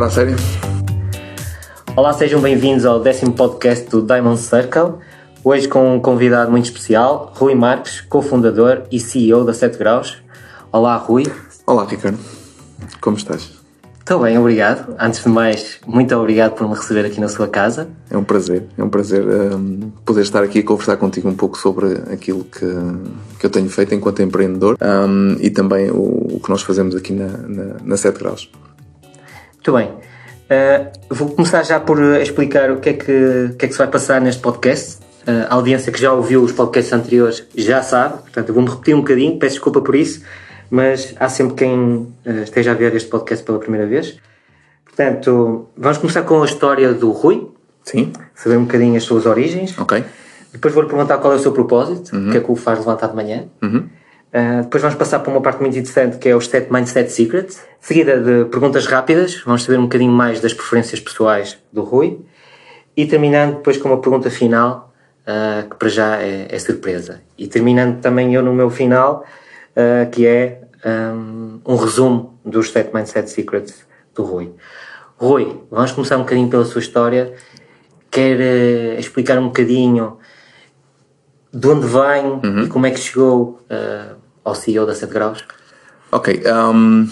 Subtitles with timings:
[0.00, 0.36] Agora a sério?
[1.94, 4.94] Olá, sejam bem-vindos ao décimo podcast do Diamond Circle.
[5.44, 10.16] Hoje com um convidado muito especial, Rui Marques, cofundador e CEO da 7 Graus.
[10.72, 11.24] Olá, Rui.
[11.66, 12.18] Olá, Ricardo.
[12.98, 13.60] Como estás?
[13.98, 14.96] Estou bem, obrigado.
[14.98, 17.90] Antes de mais, muito obrigado por me receber aqui na sua casa.
[18.10, 21.58] É um prazer, é um prazer um, poder estar aqui e conversar contigo um pouco
[21.58, 22.66] sobre aquilo que,
[23.38, 27.12] que eu tenho feito enquanto empreendedor um, e também o, o, que nós fazemos aqui
[27.12, 28.50] na, na, na 7 Graus.
[29.60, 29.88] Muito bem.
[29.90, 33.04] Uh, vou começar já por explicar o que é que,
[33.58, 34.98] que, é que se vai passar neste podcast.
[35.28, 38.94] Uh, a audiência que já ouviu os podcasts anteriores já sabe, portanto eu vou-me repetir
[38.94, 40.24] um bocadinho, peço desculpa por isso,
[40.70, 44.18] mas há sempre quem uh, esteja a ver este podcast pela primeira vez.
[44.86, 47.50] Portanto, vamos começar com a história do Rui.
[47.84, 48.12] Sim.
[48.34, 49.78] Saber um bocadinho as suas origens.
[49.78, 50.02] Ok.
[50.52, 52.28] Depois vou-lhe perguntar qual é o seu propósito, uhum.
[52.28, 53.44] o que é que o faz levantar de manhã.
[53.62, 53.88] Uhum.
[54.32, 57.60] Uh, depois vamos passar para uma parte muito interessante que é o State Mindset Secrets.
[57.80, 62.20] Seguida de perguntas rápidas, vamos saber um bocadinho mais das preferências pessoais do Rui.
[62.96, 64.92] E terminando depois com uma pergunta final,
[65.22, 67.22] uh, que para já é, é, surpresa.
[67.36, 69.24] E terminando também eu no meu final,
[69.72, 74.52] uh, que é um, um, resumo do State Mindset Secrets do Rui.
[75.16, 77.34] Rui, vamos começar um bocadinho pela sua história.
[78.10, 80.18] Quer explicar um bocadinho
[81.52, 82.64] de onde vem uhum.
[82.64, 83.60] e como é que chegou
[84.44, 85.44] ao CEO da 7 Graus?
[86.12, 86.42] Ok.
[86.46, 87.08] Um,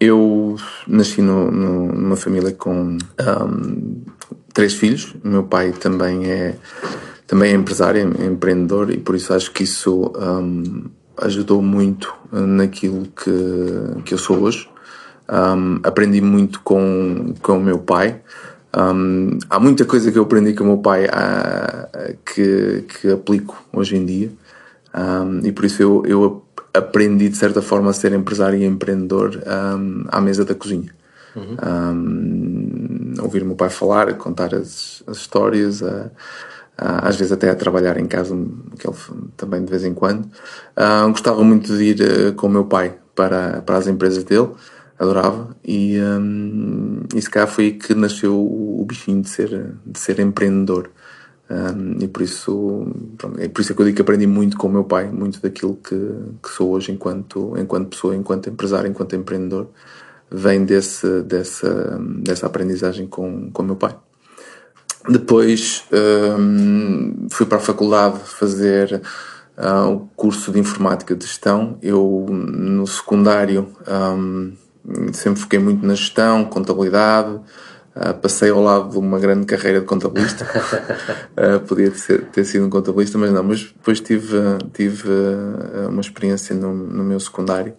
[0.00, 4.02] eu nasci no, no, numa família com um,
[4.52, 5.14] três filhos.
[5.24, 6.56] O meu pai também é,
[7.26, 10.84] também é empresário, é empreendedor, e por isso acho que isso um,
[11.18, 14.68] ajudou muito naquilo que, que eu sou hoje.
[15.82, 18.20] aprendi muito com, com o meu pai.
[18.76, 23.62] Um, há muita coisa que eu aprendi com o meu pai uh, que, que aplico
[23.72, 24.32] hoje em dia
[24.94, 26.43] um, e por isso eu, eu
[26.74, 30.92] aprendi de certa forma a ser empresário e empreendedor um, à mesa da cozinha.
[31.36, 31.56] Uhum.
[31.64, 36.10] Um, ouvir o meu pai falar, contar as, as histórias, a,
[36.76, 38.36] a, às vezes até a trabalhar em casa,
[38.78, 38.96] que ele
[39.36, 40.26] também de vez em quando.
[40.76, 44.50] Uh, gostava muito de ir uh, com o meu pai para, para as empresas dele,
[44.98, 49.74] adorava, e, um, e se calhar foi aí que nasceu o, o bichinho de ser,
[49.86, 50.90] de ser empreendedor.
[51.98, 52.86] E por isso,
[53.18, 55.40] pronto, é por isso que eu digo que aprendi muito com o meu pai, muito
[55.42, 55.96] daquilo que,
[56.42, 59.68] que sou hoje enquanto, enquanto pessoa, enquanto empresário, enquanto empreendedor,
[60.30, 63.94] vem desse, dessa, dessa aprendizagem com, com o meu pai.
[65.08, 69.02] Depois um, fui para a faculdade fazer
[69.58, 71.76] uh, curso de informática de gestão.
[71.82, 74.52] Eu, no secundário, um,
[75.12, 77.38] sempre fiquei muito na gestão, contabilidade,
[77.96, 80.44] Uh, passei ao lado de uma grande carreira de contabilista.
[80.44, 83.44] uh, podia ter, ter, sido um contabilista, mas não.
[83.44, 84.36] Mas depois tive,
[84.72, 87.74] tive uh, uma experiência no, no meu secundário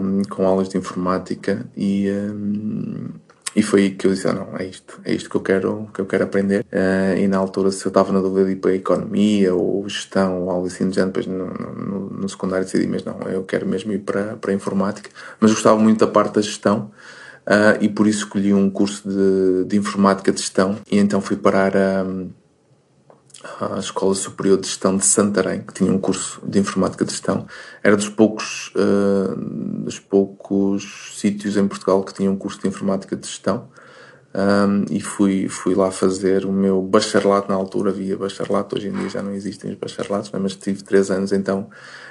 [0.00, 3.08] um, com aulas de informática e, um,
[3.56, 5.88] e foi aí que eu disse: ah, não, é isto, é isto que eu quero,
[5.92, 6.64] que eu quero aprender.
[7.18, 10.42] e na altura, se eu estava na dúvida de ir para a economia ou gestão
[10.42, 13.66] ou algo assim do género, depois no, no, no secundário decidi: mas não, eu quero
[13.66, 15.10] mesmo ir para, para a informática.
[15.40, 16.92] Mas gostava muito da parte da gestão.
[17.46, 21.36] Uh, e por isso escolhi um curso de, de informática de gestão e então fui
[21.36, 22.02] parar a,
[23.60, 27.46] a Escola Superior de Gestão de Santarém, que tinha um curso de informática de gestão.
[27.82, 29.36] Era dos poucos, uh,
[29.84, 33.68] dos poucos sítios em Portugal que tinham um curso de informática de gestão.
[34.36, 38.92] Um, e fui, fui lá fazer o meu bacharelato na altura, havia bacharelato, hoje em
[38.92, 41.68] dia já não existem os bacharelatos, né, mas tive três anos então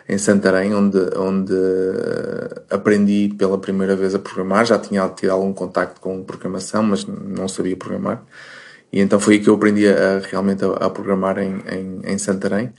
[0.08, 5.52] em Santarém, onde, onde uh, aprendi pela primeira vez a programar, já tinha tido algum
[5.52, 8.24] contacto com programação, mas não sabia programar,
[8.90, 12.18] e então foi aí que eu aprendi a, realmente a, a programar em, em, em
[12.18, 12.72] Santarém.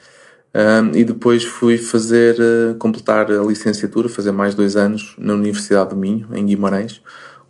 [0.57, 5.91] Um, e depois fui fazer, uh, completar a licenciatura, fazer mais dois anos na Universidade
[5.91, 7.03] do Minho, em Guimarães,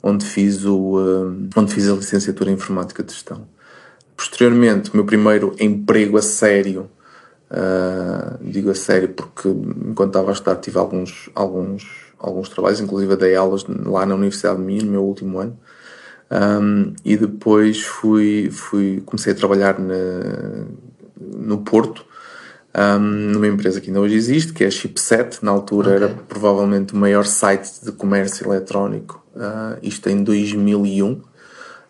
[0.07, 3.49] onde fiz, o, uh, onde fiz a licenciatura em Informática de Gestão.
[4.15, 6.91] Posteriormente, o meu primeiro emprego a sério,
[7.51, 11.87] uh, digo a sério porque enquanto estava a estudar tive alguns, alguns,
[12.19, 15.59] alguns trabalhos, inclusive dei aulas lá na Universidade de Minho, no meu último ano,
[16.31, 20.67] um, e depois fui, fui, comecei a trabalhar na,
[21.19, 22.05] no Porto,
[22.77, 25.43] um, numa empresa que ainda hoje existe, que é a Chipset.
[25.43, 26.05] Na altura okay.
[26.05, 31.21] era provavelmente o maior site de comércio eletrónico, uh, isto em 2001.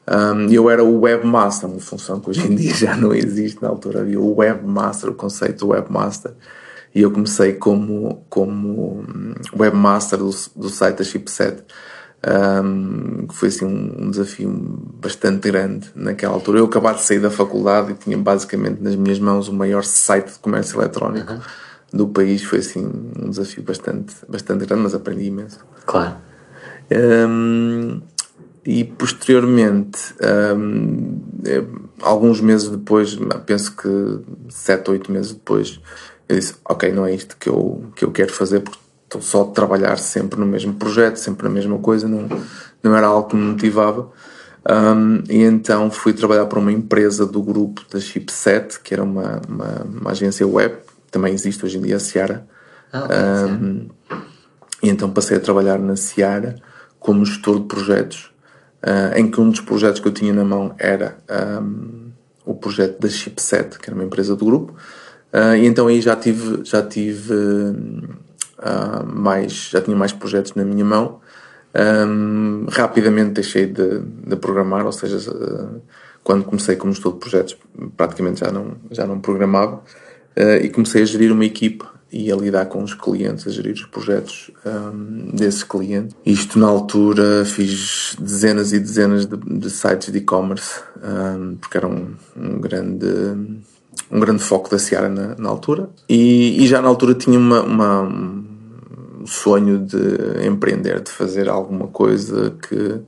[0.06, 3.62] Um, eu era o webmaster, uma função que hoje em dia já não existe.
[3.62, 6.32] Na altura havia o webmaster, o conceito webmaster.
[6.94, 11.64] E eu comecei como, como hum, webmaster do, do site da Chipset
[12.26, 14.48] um, que foi assim um, um, desafio
[15.00, 16.58] bastante grande naquela altura.
[16.58, 20.32] Eu acabava de sair da faculdade e tinha basicamente nas minhas mãos o maior site
[20.32, 21.40] de comércio eletrónico uhum.
[21.92, 22.42] do país.
[22.42, 22.90] Foi assim
[23.20, 25.58] um desafio bastante, bastante grande, mas aprendi imenso.
[25.84, 26.16] Claro.
[26.90, 28.00] Um,
[28.64, 30.14] e posteriormente,
[30.56, 31.20] um,
[32.00, 35.80] alguns meses depois, penso que sete, oito meses depois,
[36.28, 39.42] eu disse: Ok, não é isto que eu, que eu quero fazer, porque estou só
[39.42, 42.26] a trabalhar sempre no mesmo projeto, sempre na mesma coisa, não,
[42.82, 44.10] não era algo que me motivava.
[44.66, 49.42] Um, e então fui trabalhar para uma empresa do grupo da Chipset, que era uma,
[49.46, 50.76] uma, uma agência web,
[51.10, 52.46] também existe hoje em dia a Ciara.
[52.90, 53.88] Ah, um,
[54.82, 56.56] e então passei a trabalhar na Ciara
[57.04, 58.32] como gestor de projetos,
[58.82, 61.18] uh, em que um dos projetos que eu tinha na mão era
[61.62, 62.10] um,
[62.46, 64.72] o projeto da Chipset, que era uma empresa do grupo.
[65.30, 70.64] Uh, e então aí já tive, já tive uh, mais, já tinha mais projetos na
[70.64, 71.20] minha mão
[72.08, 75.18] um, rapidamente deixei de, de, programar, ou seja,
[76.22, 77.56] quando comecei como gestor de projetos,
[77.98, 79.82] praticamente já não, já não programava
[80.62, 83.86] e comecei a gerir uma equipa e a lidar com os clientes, a gerir os
[83.86, 86.14] projetos um, desses clientes.
[86.24, 91.88] Isto na altura fiz dezenas e dezenas de, de sites de e-commerce, um, porque era
[91.88, 93.06] um, um, grande
[94.12, 97.62] um grande foco da Seara na, na altura e, e, já na altura tinha uma,
[97.62, 98.44] uma
[99.20, 103.00] o sonho de empreender, de fazer alguma coisa que,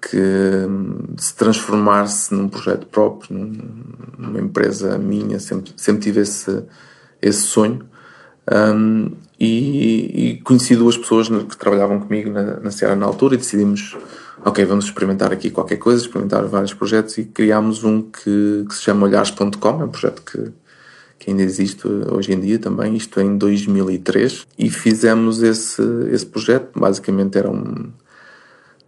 [0.00, 0.66] que
[1.18, 3.36] se transformasse num projeto próprio,
[4.16, 6.64] numa empresa minha, sempre, sempre tive esse,
[7.20, 7.84] esse sonho.
[8.52, 13.38] Um, e, e, conheci duas pessoas que trabalhavam comigo na, na Sierra na altura e
[13.38, 13.96] decidimos,
[14.44, 18.82] ok, vamos experimentar aqui qualquer coisa, experimentar vários projetos e criámos um que, que se
[18.82, 20.52] chama Olhares.com, é um projeto que
[21.18, 25.82] que ainda existe hoje em dia também, isto em 2003, e fizemos esse,
[26.12, 26.78] esse projeto.
[26.78, 27.90] Basicamente era um,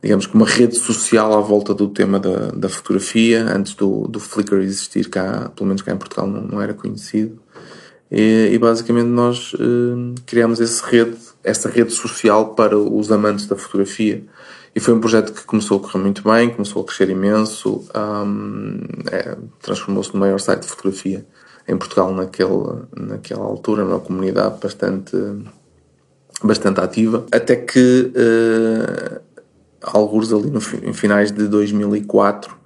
[0.02, 4.20] digamos que uma rede social à volta do tema da, da fotografia, antes do, do
[4.20, 7.40] Flickr existir cá, pelo menos cá em Portugal não, não era conhecido.
[8.10, 13.55] E, e basicamente nós eh, criámos esse rede, essa rede social para os amantes da
[13.55, 14.25] fotografia.
[14.75, 18.81] E foi um projeto que começou a correr muito bem, começou a crescer imenso, um,
[19.10, 21.26] é, transformou-se no maior site de fotografia
[21.66, 25.16] em Portugal naquele, naquela altura, numa comunidade bastante,
[26.43, 29.20] bastante ativa, até que uh,
[29.82, 32.56] alguns ali no, em finais de 2004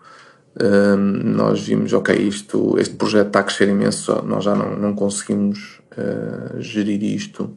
[0.56, 4.94] uh, nós vimos, ok, isto, este projeto está a crescer imenso, nós já não, não
[4.94, 7.56] conseguimos uh, gerir isto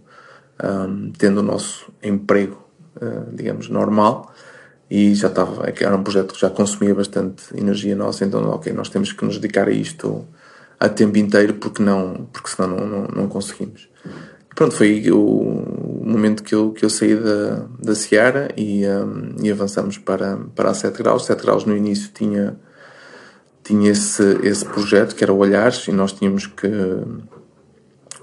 [0.63, 2.63] um, tendo o nosso emprego,
[2.97, 4.33] uh, digamos, normal.
[4.89, 8.87] E já estava, era um projeto que já consumia bastante energia nossa, então ok, nós
[8.87, 10.27] temos que nos dedicar a isto
[10.79, 13.89] a tempo inteiro porque não porque senão não, não, não conseguimos.
[14.51, 15.65] E pronto foi o,
[16.05, 20.69] momento que eu, que eu saí da, da Seara e, um, e avançamos para, para
[20.69, 21.25] a 7 graus.
[21.25, 22.57] 7 graus no início tinha
[23.65, 26.69] tinha esse, esse projeto que era o Olhares e nós tínhamos que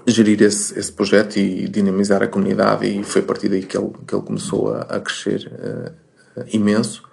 [0.07, 3.91] gerir esse, esse projeto e dinamizar a comunidade e foi a partir daí que ele,
[4.07, 7.03] que ele começou a, a crescer uh, imenso.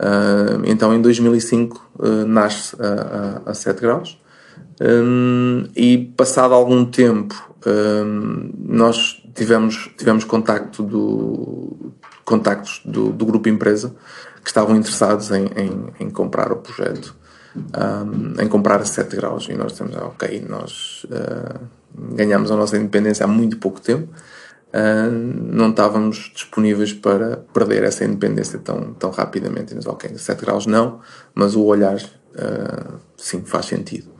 [0.00, 4.18] Uh, então em 2005 uh, nasce a, a, a 7 graus.
[4.80, 7.34] Um, e passado algum tempo
[7.66, 11.92] um, nós tivemos, tivemos contacto do,
[12.24, 13.94] contactos do, do grupo empresa
[14.42, 17.16] que estavam interessados em, em, em comprar o projeto,
[17.58, 19.48] um, em comprar a 7 graus.
[19.48, 21.60] E nós temos, ok, nós uh,
[22.14, 28.04] ganhamos a nossa independência há muito pouco tempo, uh, não estávamos disponíveis para perder essa
[28.04, 29.72] independência tão, tão rapidamente.
[29.72, 31.00] E nós, ok, 7 graus não,
[31.34, 34.18] mas o olhar, uh, sim, faz sentido.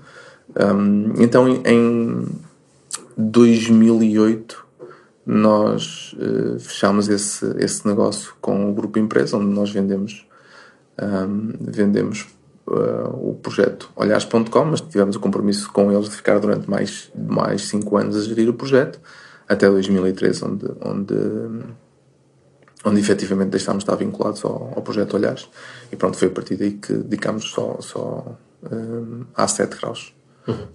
[0.56, 2.26] Um, então, em
[3.16, 4.66] 2008,
[5.26, 10.26] nós uh, fechámos esse, esse negócio com o grupo empresa, onde nós vendemos,
[11.00, 12.26] um, vendemos
[12.68, 17.62] uh, o projeto olhares.com, mas tivemos o compromisso com eles de ficar durante mais, mais
[17.62, 19.00] cinco anos a gerir o projeto,
[19.48, 21.14] até 2013, onde, onde,
[22.84, 25.48] onde efetivamente deixámos de estar vinculados ao, ao projeto Olhares.
[25.90, 28.36] E pronto, foi a partir daí que dedicámos só, só
[28.70, 30.14] um, a 7 graus.
[30.46, 30.66] Uhum.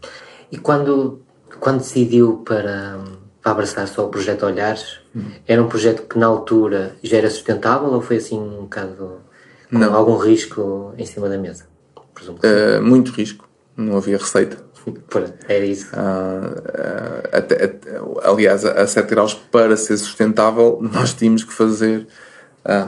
[0.51, 1.21] E quando,
[1.59, 2.99] quando decidiu para,
[3.41, 5.31] para abraçar só o projeto Olhares, uhum.
[5.47, 9.21] era um projeto que na altura já era sustentável ou foi assim um bocado
[9.69, 9.95] com Não.
[9.95, 11.72] algum risco em cima da mesa?
[12.31, 14.57] Uh, muito risco, não havia receita.
[15.47, 15.93] Era isso.
[15.93, 17.89] Uh, uh, até, até,
[18.23, 22.07] aliás, a 7 graus, para ser sustentável, nós tínhamos que fazer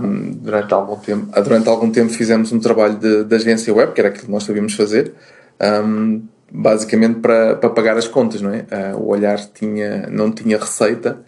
[0.02, 1.42] um, durante algum tempo.
[1.42, 4.44] Durante algum tempo fizemos um trabalho de, de agência web, que era aquilo que nós
[4.44, 5.14] sabíamos fazer.
[5.62, 8.66] Um, basicamente para, para pagar as contas, não é?
[8.72, 11.24] Uh, o olhar tinha, não tinha receita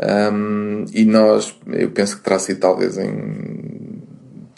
[0.00, 3.69] um, e nós, eu penso que terá sido talvez em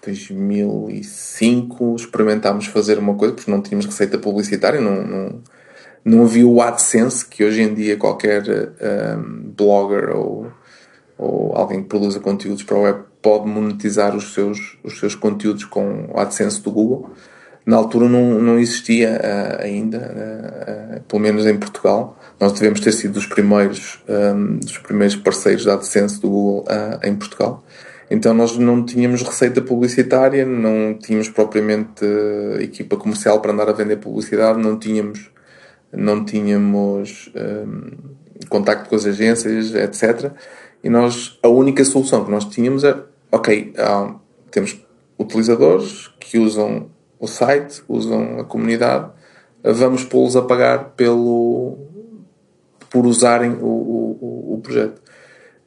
[0.04, 5.40] 2005, experimentámos fazer uma coisa porque não tínhamos receita publicitária, não, não,
[6.04, 10.50] não havia o AdSense que hoje em dia qualquer um, blogger ou,
[11.16, 15.64] ou alguém que produza conteúdos para a web pode monetizar os seus, os seus conteúdos
[15.64, 17.10] com o AdSense do Google.
[17.64, 22.18] Na altura não, não existia uh, ainda, uh, pelo menos em Portugal.
[22.40, 26.64] Nós devemos ter sido dos primeiros, um, dos primeiros parceiros da AdSense do Google
[27.04, 27.62] em Portugal.
[28.10, 32.04] Então nós não tínhamos receita publicitária, não tínhamos propriamente
[32.60, 35.30] equipa comercial para andar a vender publicidade, não tínhamos,
[35.92, 40.32] não tínhamos um, contacto com as agências, etc.
[40.84, 44.14] E nós, a única solução que nós tínhamos era, ok, ah,
[44.50, 44.78] temos
[45.18, 49.10] utilizadores que usam o site, usam a comunidade,
[49.62, 51.78] vamos pô-los a pagar pelo,
[52.90, 55.00] por usarem o, o, o projeto.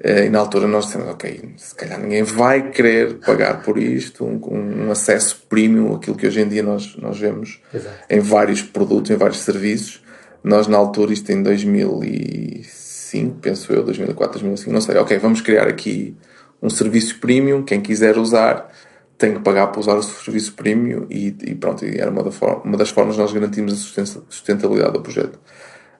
[0.07, 4.23] Eh, e na altura nós dissemos, ok, se calhar ninguém vai querer pagar por isto,
[4.23, 7.95] um, um acesso premium, aquilo que hoje em dia nós, nós vemos Exato.
[8.07, 10.03] em vários produtos, em vários serviços.
[10.43, 12.85] Nós na altura, isto em 2005,
[13.15, 14.97] 2005, penso eu, 2004, 2005, não sei.
[14.97, 16.15] Ok, vamos criar aqui
[16.61, 18.69] um serviço premium, quem quiser usar
[19.17, 22.31] tem que pagar para usar o serviço premium e, e pronto, e era uma, da
[22.63, 25.39] uma, das formas nós garantimos a sustentabilidade do projeto.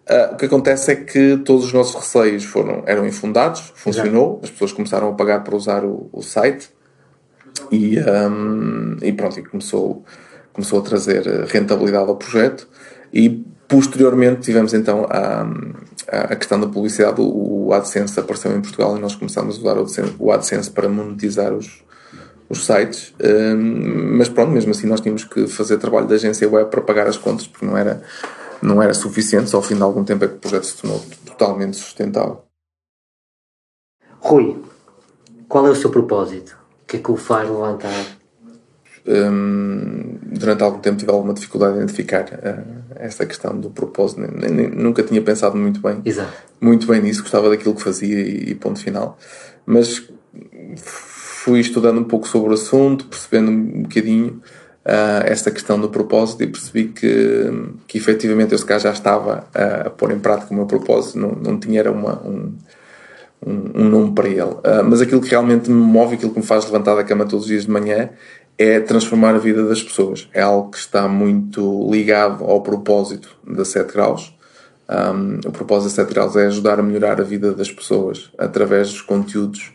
[0.08, 4.40] Uh, o que acontece é que todos os nossos receios foram, eram infundados, funcionou, Exato.
[4.44, 6.70] as pessoas começaram a pagar para usar o, o site
[7.72, 10.04] e, um, e pronto, e começou,
[10.54, 12.68] começou a trazer rentabilidade ao projeto.
[13.12, 15.48] E posteriormente tivemos então a,
[16.08, 19.78] a questão da publicidade, o AdSense apareceu em Portugal e nós começámos a usar
[20.20, 21.84] o AdSense para monetizar os,
[22.48, 26.70] os sites, um, mas pronto, mesmo assim nós tínhamos que fazer trabalho da agência web
[26.70, 28.02] para pagar as contas, porque não era,
[28.66, 31.00] não era suficiente, só ao fim de algum tempo é que o projeto se tornou
[31.26, 32.42] totalmente sustentável.
[34.20, 34.58] Rui,
[35.48, 36.58] qual é o seu propósito?
[36.84, 38.18] O que é que o faz levantar?
[39.08, 44.22] Um, durante algum tempo tive alguma dificuldade em identificar uh, essa questão do propósito.
[44.22, 46.34] Nem, nem, nunca tinha pensado muito bem, Exato.
[46.60, 49.20] muito bem nisso, gostava daquilo que fazia e, e, ponto final.
[49.64, 50.10] Mas
[50.76, 54.42] fui estudando um pouco sobre o assunto, percebendo um bocadinho
[54.86, 57.52] uh, esta questão do propósito e percebi que,
[57.88, 61.18] que efetivamente eu se calhar já estava a, a pôr em prática o meu propósito,
[61.18, 62.54] não, não tinha era uma, um,
[63.46, 64.42] um, um nome para ele.
[64.42, 67.46] Uh, mas aquilo que realmente me move, aquilo que me faz levantar da cama todos
[67.46, 68.10] os dias de manhã
[68.58, 70.30] é transformar a vida das pessoas.
[70.34, 74.34] É algo que está muito ligado ao propósito da 7 graus.
[74.88, 78.90] Um, o propósito da 7 graus é ajudar a melhorar a vida das pessoas através
[78.90, 79.74] dos conteúdos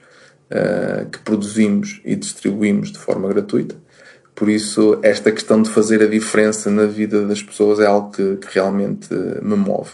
[0.50, 3.76] uh, que produzimos e distribuímos de forma gratuita.
[4.40, 8.36] Por isso, esta questão de fazer a diferença na vida das pessoas é algo que,
[8.36, 9.90] que realmente me move.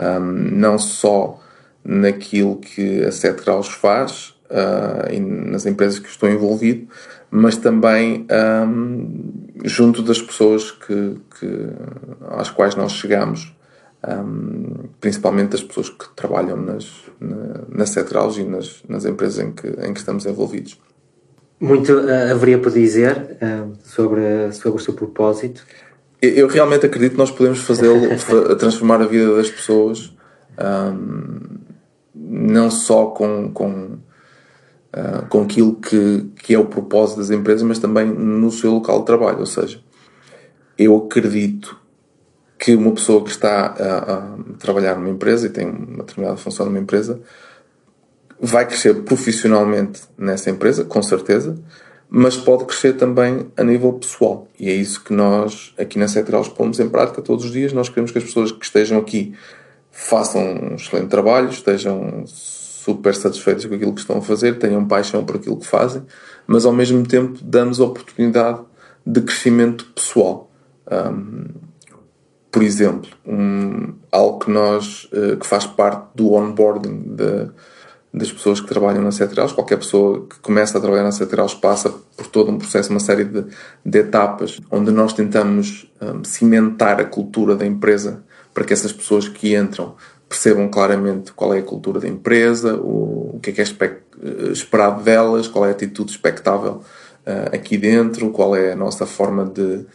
[0.00, 0.22] Um,
[0.56, 1.38] não só
[1.84, 6.88] naquilo que a 7 graus faz uh, nas empresas que estou envolvido,
[7.30, 8.26] mas também
[8.66, 9.30] um,
[9.62, 11.68] junto das pessoas que, que,
[12.30, 13.54] às quais nós chegamos,
[14.08, 19.52] um, principalmente das pessoas que trabalham nas, na, na Cetraus e nas, nas empresas em
[19.52, 20.80] que, em que estamos envolvidos.
[21.62, 25.64] Muito uh, haveria por dizer uh, sobre, sobre o seu propósito.
[26.20, 28.08] Eu realmente acredito que nós podemos fazê-lo,
[28.58, 30.12] transformar a vida das pessoas,
[30.58, 31.38] um,
[32.16, 33.98] não só com, com
[34.92, 38.98] uh, com aquilo que, que é o propósito das empresas, mas também no seu local
[38.98, 39.38] de trabalho.
[39.38, 39.80] Ou seja,
[40.76, 41.78] eu acredito
[42.58, 46.66] que uma pessoa que está a, a trabalhar numa empresa e tem uma determinada função
[46.66, 47.20] numa empresa
[48.44, 51.56] vai crescer profissionalmente nessa empresa, com certeza,
[52.10, 54.48] mas pode crescer também a nível pessoal.
[54.58, 57.72] E é isso que nós, aqui na Central, pomos em prática todos os dias.
[57.72, 59.32] Nós queremos que as pessoas que estejam aqui
[59.92, 65.24] façam um excelente trabalho, estejam super satisfeitos com aquilo que estão a fazer, tenham paixão
[65.24, 66.02] por aquilo que fazem,
[66.44, 68.60] mas ao mesmo tempo damos oportunidade
[69.06, 70.50] de crescimento pessoal.
[70.90, 71.44] Um,
[72.50, 77.50] por exemplo, um, algo que nós uh, que faz parte do onboarding de,
[78.12, 81.88] das pessoas que trabalham na Cetrals, qualquer pessoa que começa a trabalhar na Cetrals passa
[82.14, 83.46] por todo um processo, uma série de,
[83.84, 89.28] de etapas onde nós tentamos um, cimentar a cultura da empresa para que essas pessoas
[89.28, 89.94] que entram
[90.28, 93.64] percebam claramente qual é a cultura da empresa, o, o que é que é
[94.52, 96.82] esperado delas, qual é a atitude expectável
[97.26, 99.86] uh, aqui dentro, qual é a nossa forma de,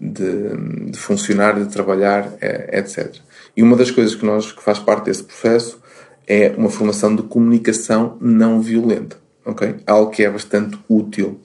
[0.00, 3.16] de, de funcionar, de trabalhar, é, etc.
[3.56, 5.78] E uma das coisas que, nós, que faz parte desse processo
[6.26, 9.16] é uma formação de comunicação não violenta.
[9.44, 9.76] Okay?
[9.86, 11.40] Algo que é bastante útil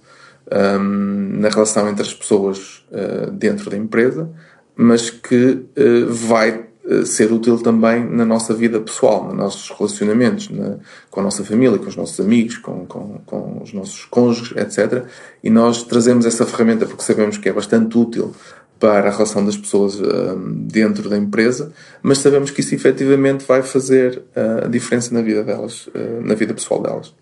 [0.52, 4.30] um, na relação entre as pessoas uh, dentro da empresa,
[4.76, 10.50] mas que uh, vai eh, ser útil também na nossa vida pessoal, nos nossos relacionamentos,
[10.50, 10.78] na,
[11.12, 15.06] com a nossa família, com os nossos amigos, com, com, com, os nossos cônjuges, etc.
[15.44, 18.34] E nós trazemos essa ferramenta porque sabemos que é bastante útil
[18.80, 21.72] para a relação das pessoas uh, dentro da empresa,
[22.02, 26.34] mas sabemos que isso efetivamente vai fazer uh, a diferença na vida delas, uh, na
[26.34, 27.14] vida pessoal delas.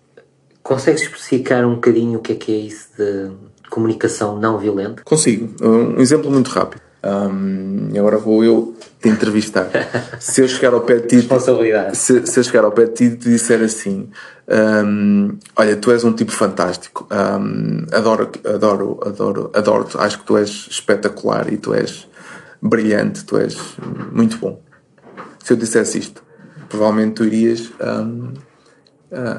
[0.62, 3.30] Consegues especificar um bocadinho o que é que é isso de
[3.68, 5.02] comunicação não violenta?
[5.02, 5.54] Consigo.
[5.60, 6.87] Um exemplo muito rápido.
[7.96, 9.68] Agora vou eu te entrevistar.
[10.18, 11.96] se eu chegar ao pé de ti, Responsabilidade.
[11.96, 14.08] se, se eu chegar ao pé de ti e te disser assim:
[15.56, 17.06] Olha, tu és um tipo fantástico,
[17.92, 22.08] adoro, adoro, adoro, adoro-te, acho que tu és espetacular e tu és
[22.60, 23.56] brilhante, tu és
[24.12, 24.60] muito bom.
[25.44, 26.22] Se eu dissesse isto,
[26.68, 27.70] provavelmente tu irias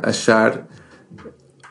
[0.04, 0.66] achar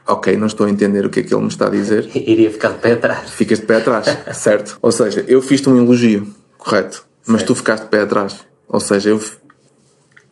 [0.08, 2.08] ok, não estou a entender o que é que ele me está a dizer.
[2.16, 3.30] Iria ficar de pé atrás.
[3.30, 4.78] Ficas de pé atrás, certo?
[4.80, 7.04] Ou seja, eu fiz-te um elogio, correto?
[7.26, 8.46] Mas tu ficaste de pé atrás.
[8.66, 9.20] Ou seja, eu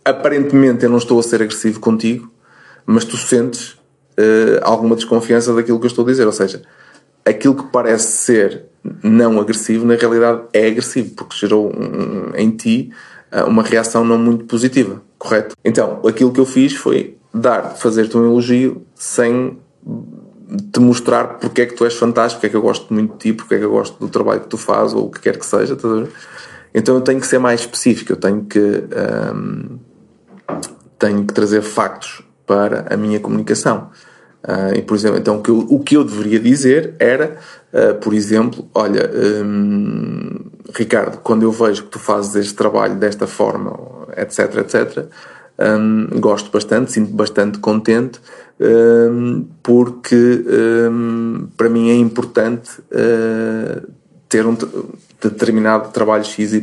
[0.04, 2.30] aparentemente eu não estou a ser agressivo contigo,
[2.87, 6.26] mas tu sentes uh, alguma desconfiança daquilo que eu estou a dizer.
[6.26, 6.62] Ou seja,
[7.25, 8.64] aquilo que parece ser
[9.02, 12.90] não agressivo, na realidade é agressivo, porque gerou um, em ti
[13.33, 15.56] uh, uma reação não muito positiva, correto?
[15.64, 19.59] Então, aquilo que eu fiz foi dar, fazer-te um elogio sem
[20.72, 23.18] te mostrar porque é que tu és fantástico, porque é que eu gosto muito de
[23.18, 25.38] ti, porque é que eu gosto do trabalho que tu fazes ou o que quer
[25.38, 25.76] que seja.
[26.74, 28.84] Então eu tenho que ser mais específico, eu tenho que,
[29.34, 29.78] um,
[30.98, 33.90] tenho que trazer factos para a minha comunicação.
[34.44, 37.36] Uh, e, por exemplo, então o que eu, o que eu deveria dizer era,
[37.72, 39.10] uh, por exemplo, olha,
[39.44, 43.76] um, Ricardo, quando eu vejo que tu fazes este trabalho desta forma,
[44.16, 45.06] etc, etc,
[45.58, 48.20] um, gosto bastante, sinto bastante contente
[49.62, 50.44] porque
[51.56, 53.86] para mim é importante uh,
[54.28, 54.56] ter um
[55.20, 56.62] determinado trabalho XYZ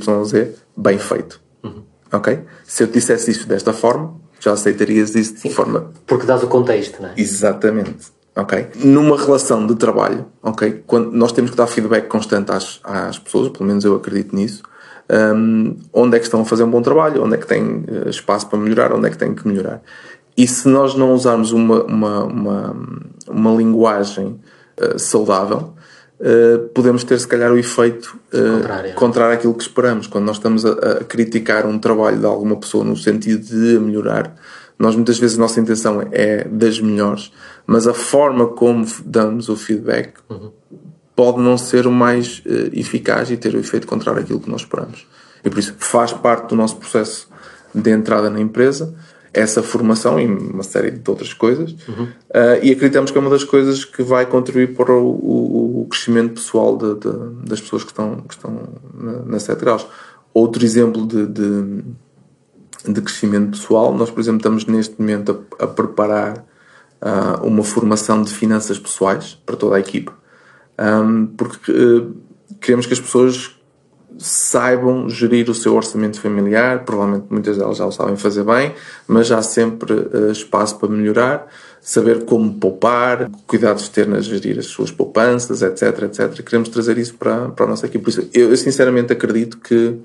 [0.75, 1.39] bem feito.
[1.63, 1.83] Uhum.
[2.11, 2.39] Ok?
[2.65, 5.91] Se eu te dissesse isto desta forma, já aceitarias isso de forma.
[6.05, 7.13] Porque dás o contexto, não é?
[7.17, 8.11] Exatamente.
[8.35, 8.67] Ok?
[8.83, 10.83] Numa relação de trabalho, ok?
[10.87, 14.63] Quando nós temos que dar feedback constante às, às pessoas, pelo menos eu acredito nisso.
[15.09, 18.09] Um, onde é que estão a fazer um bom trabalho, onde é que tem uh,
[18.09, 19.81] espaço para melhorar, onde é que tem que melhorar.
[20.35, 22.75] E se nós não usarmos uma, uma, uma,
[23.29, 24.39] uma linguagem
[24.79, 25.73] uh, saudável,
[26.19, 28.93] uh, podemos ter se calhar o efeito uh, contrário.
[28.95, 30.07] contrário àquilo que esperamos.
[30.07, 34.35] Quando nós estamos a, a, criticar um trabalho de alguma pessoa no sentido de melhorar,
[34.77, 37.31] nós muitas vezes a nossa intenção é das melhores,
[37.65, 40.51] mas a forma como damos o feedback uhum.
[41.15, 42.41] pode não ser o mais
[42.73, 45.05] eficaz e ter o efeito contrário àquilo que nós esperamos.
[45.45, 47.29] E por isso faz parte do nosso processo
[47.73, 48.93] de entrada na empresa
[49.33, 52.03] essa formação e uma série de outras coisas uhum.
[52.03, 55.87] uh, e acreditamos que é uma das coisas que vai contribuir para o, o, o
[55.87, 59.87] crescimento pessoal de, de, das pessoas que estão, que estão na, na 7 graus.
[60.33, 61.83] Outro exemplo de, de,
[62.87, 66.45] de, crescimento pessoal, nós por exemplo estamos neste momento a, a preparar
[67.01, 70.13] uh, uma formação de finanças pessoais para toda a equipa
[70.79, 72.15] um, porque uh,
[72.59, 73.52] queremos que as pessoas
[74.17, 78.73] saibam gerir o seu orçamento familiar, provavelmente muitas delas já o sabem fazer bem,
[79.07, 81.47] mas há sempre uh, espaço para melhorar,
[81.81, 86.43] saber como poupar, cuidados ter na gerir as suas poupanças, etc, etc.
[86.43, 88.03] Queremos trazer isso para, para a nossa equipe.
[88.03, 89.97] Por isso, eu, eu sinceramente acredito que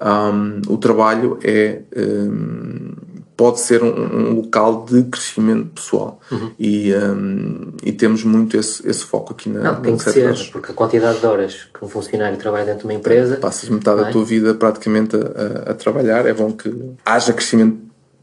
[0.00, 2.92] um, o trabalho é um,
[3.40, 6.20] pode ser um, um, local de crescimento pessoal.
[6.30, 6.50] Uhum.
[6.58, 10.72] e, um, e temos muito esse, esse foco aqui na Não, tem que ser, porque
[10.72, 14.04] a quantidade de horas que um funcionário trabalha dentro de uma empresa passas metade é?
[14.04, 16.26] da tua vida praticamente a, a, trabalhar.
[16.26, 16.70] É bom que
[17.02, 17.78] haja crescimento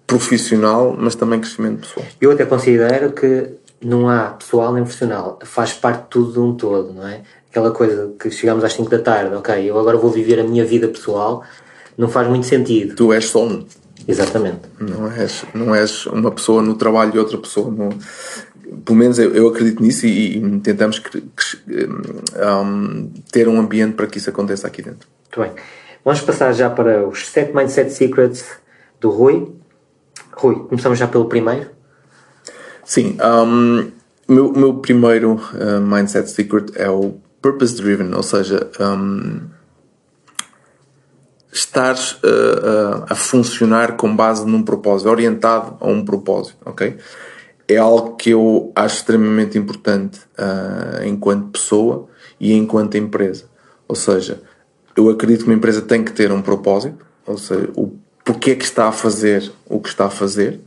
[0.06, 2.06] profissional mas também crescimento pessoal.
[2.22, 3.50] Eu até considero que
[3.82, 5.40] não há pessoal nem profissional.
[5.44, 7.22] Faz parte de tudo de um todo, não é?
[7.50, 10.64] aquela coisa que chegamos às 5 da tarde ok, eu agora vou viver a minha
[10.64, 11.44] vida pessoal
[11.98, 12.96] não faz muito sentido.
[12.96, 13.66] Tu és só um
[14.08, 14.62] Exatamente.
[14.80, 17.90] Não és, não és uma pessoa no trabalho e outra pessoa no.
[18.86, 21.88] Pelo menos eu, eu acredito nisso e, e tentamos que, que,
[22.36, 25.08] um, ter um ambiente para que isso aconteça aqui dentro.
[25.24, 25.64] Muito bem.
[26.04, 28.46] Vamos passar já para os 7 Mindset Secrets
[29.00, 29.54] do Rui.
[30.34, 31.70] Rui, começamos já pelo primeiro.
[32.86, 33.18] Sim.
[33.20, 33.92] O um,
[34.28, 39.42] meu, meu primeiro uh, Mindset Secret é o Purpose Driven, ou seja, um,
[41.52, 46.98] estares uh, uh, a funcionar com base num propósito, orientado a um propósito, ok?
[47.68, 52.08] É algo que eu acho extremamente importante uh, enquanto pessoa
[52.40, 53.46] e enquanto empresa.
[53.88, 54.42] Ou seja,
[54.96, 58.66] eu acredito que uma empresa tem que ter um propósito, ou seja, o porquê que
[58.66, 60.60] está a fazer o que está a fazer.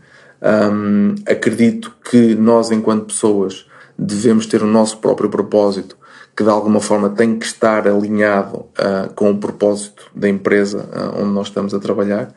[0.42, 3.66] Um, acredito que nós, enquanto pessoas,
[4.00, 5.96] devemos ter o nosso próprio propósito
[6.36, 11.20] que de alguma forma tem que estar alinhado uh, com o propósito da empresa uh,
[11.20, 12.32] onde nós estamos a trabalhar.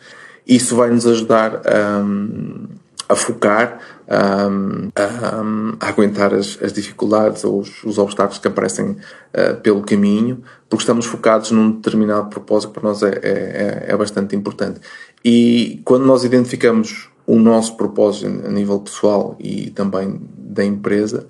[0.45, 1.62] Isso vai nos ajudar
[2.04, 2.67] um,
[3.08, 8.47] a focar, um, a, um, a, aguentar as, as dificuldades ou os, os, obstáculos que
[8.47, 13.30] aparecem uh, pelo caminho, porque estamos focados num determinado propósito que para nós é, é,
[13.30, 14.82] é, é bastante importante.
[15.23, 21.28] E quando nós identificamos o nosso propósito a nível pessoal e também da empresa,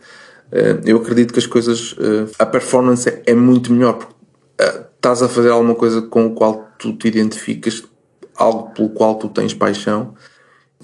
[0.52, 4.14] uh, eu acredito que as coisas, uh, a performance é muito melhor porque
[4.96, 7.84] estás a fazer alguma coisa com o qual tu te identificas,
[8.36, 10.14] algo pelo qual tu tens paixão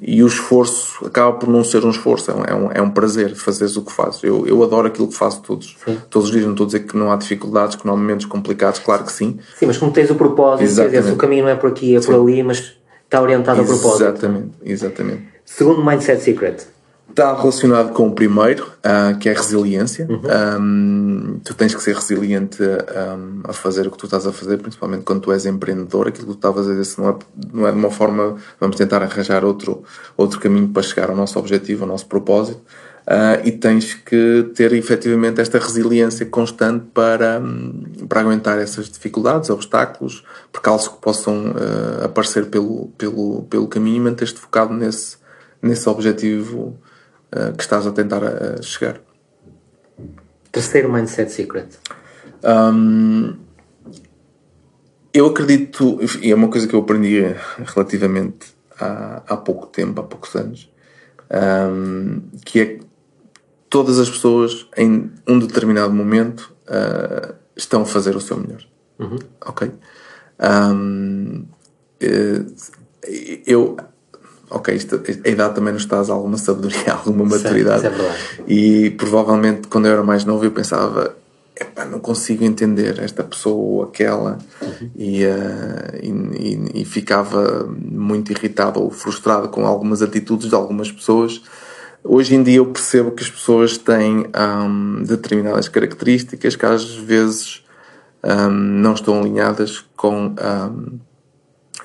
[0.01, 3.75] e o esforço acaba por não ser um esforço, é um, é um prazer fazeres
[3.75, 4.23] o que fazes.
[4.23, 5.77] Eu, eu adoro aquilo que faço todos,
[6.09, 6.45] todos os dias.
[6.45, 9.11] Não estou a dizer que não há dificuldades, que não há momentos complicados, claro que
[9.11, 9.39] sim.
[9.57, 12.15] Sim, mas como tens o propósito, dizer, o caminho não é por aqui, é por
[12.15, 12.78] ali, mas
[13.09, 14.03] está orientado exatamente, ao propósito.
[14.03, 15.23] Exatamente, exatamente.
[15.43, 16.67] Segundo Mindset Secret.
[17.09, 20.07] Está relacionado com o primeiro, uh, que é a resiliência.
[20.07, 20.21] Uhum.
[20.61, 24.57] Um, tu tens que ser resiliente um, a fazer o que tu estás a fazer,
[24.57, 26.07] principalmente quando tu és empreendedor.
[26.07, 27.15] Aquilo que tu estavas a dizer, se não é,
[27.51, 29.83] não é de uma forma, vamos tentar arranjar outro,
[30.15, 32.61] outro caminho para chegar ao nosso objetivo, ao nosso propósito.
[33.07, 37.41] Uh, e tens que ter efetivamente esta resiliência constante para,
[38.07, 43.99] para aguentar essas dificuldades, obstáculos, percalços que possam uh, aparecer pelo, pelo, pelo caminho e
[43.99, 45.17] manter-te focado nesse,
[45.59, 46.77] nesse objetivo
[47.33, 48.21] uh, que estás a tentar
[48.61, 49.01] chegar.
[50.51, 51.67] Terceiro mindset secret.
[52.43, 53.35] Um,
[55.13, 57.21] eu acredito, e é uma coisa que eu aprendi
[57.75, 60.71] relativamente há, há pouco tempo, há poucos anos,
[61.31, 62.79] um, que é
[63.69, 68.61] todas as pessoas em um determinado momento uh, estão a fazer o seu melhor.
[68.99, 69.19] Uhum.
[69.45, 69.71] Ok?
[70.41, 71.45] Um,
[73.45, 73.77] eu
[74.49, 77.81] ok, isto, a idade também nos traz alguma sabedoria, alguma maturidade.
[77.81, 81.15] Certo, é e provavelmente quando eu era mais novo eu pensava,
[81.59, 84.89] epá, não consigo entender esta pessoa ou aquela uhum.
[84.95, 91.41] e, uh, e, e, ficava muito irritado ou frustrado com algumas atitudes de algumas pessoas.
[92.11, 97.63] Hoje em dia eu percebo que as pessoas têm um, determinadas características que às vezes
[98.23, 100.99] um, não estão alinhadas com um,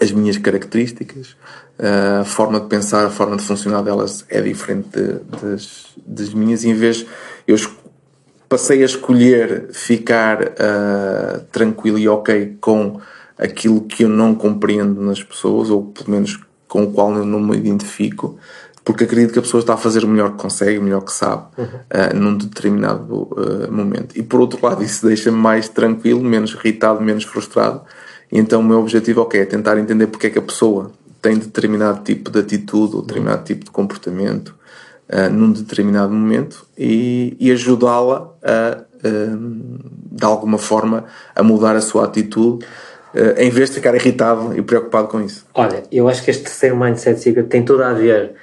[0.00, 1.36] as minhas características,
[1.78, 6.64] a forma de pensar, a forma de funcionar delas é diferente de, das, das minhas,
[6.64, 7.04] e em vez
[7.46, 7.58] eu
[8.48, 12.98] passei a escolher ficar uh, tranquilo e ok com
[13.36, 17.38] aquilo que eu não compreendo nas pessoas, ou pelo menos com o qual eu não
[17.38, 18.36] me identifico,
[18.84, 21.12] porque acredito que a pessoa está a fazer o melhor que consegue, o melhor que
[21.12, 21.64] sabe, uhum.
[21.64, 24.16] uh, num determinado uh, momento.
[24.16, 27.80] E por outro lado, isso deixa-me mais tranquilo, menos irritado, menos frustrado,
[28.30, 30.92] e então o meu objetivo okay, é tentar entender porque é que a pessoa
[31.22, 34.54] tem determinado tipo de atitude ou determinado tipo de comportamento
[35.08, 38.84] uh, num determinado momento e, e ajudá-la a,
[40.10, 42.64] de alguma forma, a mudar a sua atitude
[43.36, 45.44] em vez de ficar irritado e preocupado com isso.
[45.52, 48.34] Olha, eu acho que este terceiro Mindset tem tudo a ver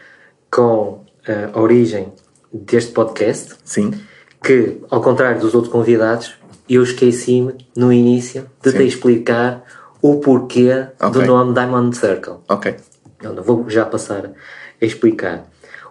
[0.51, 1.05] com
[1.53, 2.11] a origem
[2.51, 3.55] deste podcast.
[3.63, 3.91] Sim.
[4.43, 6.33] Que, ao contrário dos outros convidados,
[6.67, 8.77] eu esqueci-me no início de Sim.
[8.77, 9.63] te explicar
[10.01, 11.09] o porquê okay.
[11.09, 12.35] do nome Diamond Circle.
[12.49, 12.75] Ok.
[13.21, 14.31] Eu vou já passar
[14.81, 15.45] a explicar.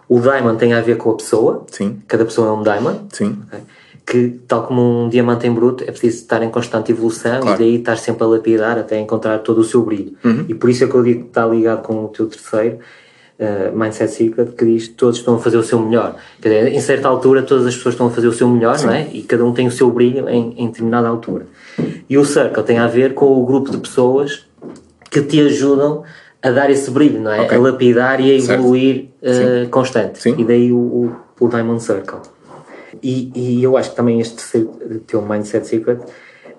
[0.09, 1.65] O Diamond tem a ver com a pessoa.
[1.71, 2.01] Sim.
[2.07, 3.05] Cada pessoa é um Diamond.
[3.13, 3.41] Sim.
[3.47, 3.61] Okay?
[4.05, 7.55] Que, tal como um diamante em bruto, é preciso estar em constante evolução claro.
[7.55, 10.17] e daí estar sempre a lapidar até encontrar todo o seu brilho.
[10.25, 10.45] Uhum.
[10.49, 12.79] E por isso é que eu digo que está ligado com o teu terceiro,
[13.41, 16.15] uh, Mindset Secret, que diz que todos estão a fazer o seu melhor.
[16.41, 18.85] Quer dizer, em certa altura, todas as pessoas estão a fazer o seu melhor, Sim.
[18.85, 19.07] não é?
[19.11, 21.47] E cada um tem o seu brilho em, em determinada altura.
[22.07, 24.45] E o Circle tem a ver com o grupo de pessoas
[25.09, 26.03] que te ajudam
[26.41, 27.41] a dar esse brilho, não é?
[27.41, 27.57] Okay.
[27.57, 30.21] A lapidar e a evoluir uh, constante.
[30.21, 30.35] Sim.
[30.37, 32.19] E daí o, o, o Diamond Circle.
[33.01, 34.67] E, e, eu acho que também este
[35.07, 35.99] teu Mindset Secret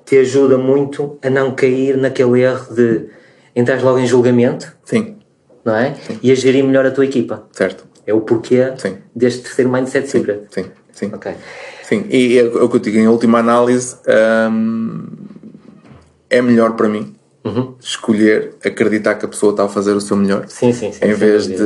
[0.05, 3.07] te ajuda muito a não cair naquele erro de
[3.55, 4.75] entrar logo em julgamento.
[4.85, 5.16] Sim.
[5.64, 5.94] Não é?
[5.94, 6.18] Sim.
[6.22, 7.46] E a gerir melhor a tua equipa.
[7.53, 7.85] Certo.
[8.07, 8.96] É o porquê sim.
[9.14, 10.42] deste terceiro Mindset Secret.
[10.51, 11.11] Sim, sim.
[11.12, 11.33] Ok.
[11.85, 13.96] Sim, e é o que eu digo, em última análise,
[14.51, 15.07] hum,
[16.31, 17.75] é melhor para mim uhum.
[17.81, 21.12] escolher acreditar que a pessoa está a fazer o seu melhor sim, sim, sim, em
[21.12, 21.57] vez de,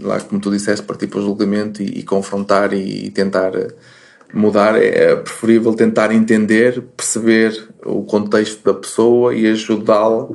[0.00, 3.52] lá como tu disseste, partir para o julgamento e, e confrontar e, e, tentar
[4.32, 4.80] mudar.
[4.80, 10.28] É preferível tentar entender, perceber o contexto da pessoa e ajudá-la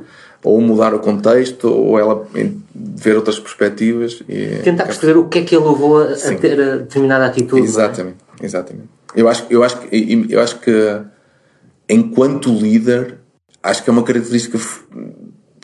[0.44, 2.26] ou mudar o contexto ou ela
[2.74, 6.60] ver outras perspectivas e tentar perceber o que é que ele levou a, a ter
[6.60, 7.64] a determinada atitude é?
[7.64, 8.44] exatamente é?
[8.44, 11.00] exatamente eu acho eu acho que eu acho que
[11.88, 13.18] enquanto líder
[13.62, 14.58] acho que é uma característica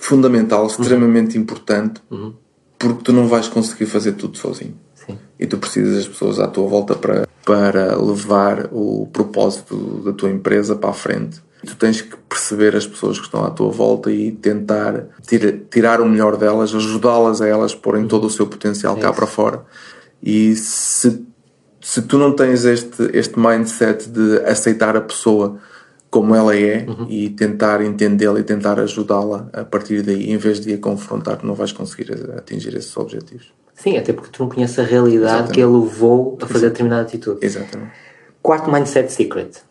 [0.00, 1.42] fundamental, extremamente uhum.
[1.42, 2.34] importante, uhum.
[2.78, 4.74] porque tu não vais conseguir fazer tudo sozinho.
[4.94, 5.18] Sim.
[5.38, 10.30] E tu precisas das pessoas à tua volta para, para levar o propósito da tua
[10.30, 11.42] empresa para a frente.
[11.64, 16.00] Tu tens que perceber as pessoas que estão à tua volta e tentar tira, tirar
[16.00, 19.62] o melhor delas, ajudá-las a elas porem todo o seu potencial é cá para fora.
[20.22, 21.22] E se,
[21.80, 25.58] se tu não tens este, este mindset de aceitar a pessoa
[26.10, 27.06] como ela é uhum.
[27.08, 31.54] e tentar entendê-la e tentar ajudá-la a partir daí, em vez de a confrontar, não
[31.54, 33.52] vais conseguir atingir esses objetivos.
[33.74, 35.54] Sim, até porque tu não conheces a realidade Exatamente.
[35.54, 37.38] que ele levou a fazer determinada atitude.
[37.40, 37.92] Exatamente.
[38.42, 39.62] Quarto mindset secret.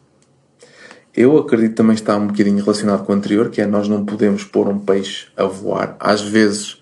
[1.15, 4.43] Eu acredito também está um bocadinho relacionado com o anterior, que é nós não podemos
[4.43, 5.95] pôr um peixe a voar.
[5.99, 6.81] Às vezes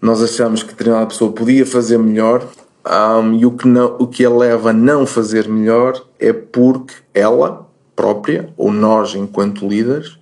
[0.00, 2.46] nós achamos que determinada pessoa podia fazer melhor
[2.86, 6.94] um, e o que, não, o que a leva a não fazer melhor é porque
[7.12, 10.18] ela própria, ou nós enquanto líderes,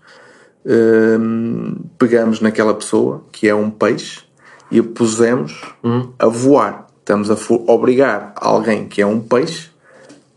[0.66, 4.22] um, pegamos naquela pessoa que é um peixe
[4.70, 6.12] e a pusemos uhum.
[6.18, 6.87] a voar.
[6.98, 7.37] Estamos a
[7.72, 9.70] obrigar alguém que é um peixe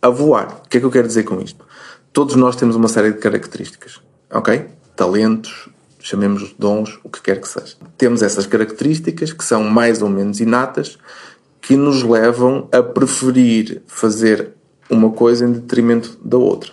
[0.01, 0.61] a voar.
[0.65, 1.65] O que é que eu quero dizer com isto?
[2.13, 4.65] Todos nós temos uma série de características, ok?
[4.95, 5.69] Talentos,
[5.99, 7.75] chamemos dons, o que quer que seja.
[7.97, 10.97] Temos essas características que são mais ou menos inatas
[11.61, 14.53] que nos levam a preferir fazer
[14.89, 16.71] uma coisa em detrimento da outra.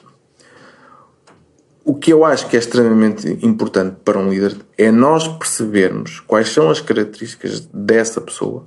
[1.85, 6.49] O que eu acho que é extremamente importante para um líder é nós percebermos quais
[6.49, 8.67] são as características dessa pessoa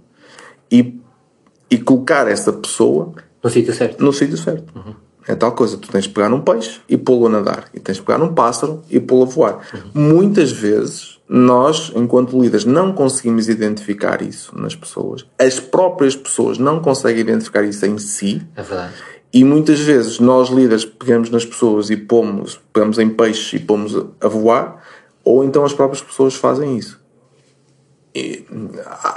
[0.71, 0.99] e,
[1.69, 4.03] e colocar essa pessoa no sítio certo.
[4.03, 4.73] No sítio certo.
[4.75, 4.95] Uhum.
[5.27, 7.97] É tal coisa, tu tens de pegar num peixe e pô-lo a nadar, e tens
[7.97, 9.59] de pegar num pássaro e pô-lo a voar.
[9.73, 10.09] Uhum.
[10.09, 15.25] Muitas vezes nós, enquanto líderes, não conseguimos identificar isso nas pessoas.
[15.39, 18.41] As próprias pessoas não conseguem identificar isso em si.
[18.55, 18.93] É verdade.
[19.33, 23.95] E muitas vezes nós líderes pegamos nas pessoas e pomos, pegamos em peixes e pomos
[24.19, 24.83] a voar,
[25.23, 26.99] ou então as próprias pessoas fazem isso.
[28.13, 28.45] E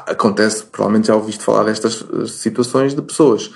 [0.06, 3.50] acontece, provavelmente já ouviste falar destas situações de pessoas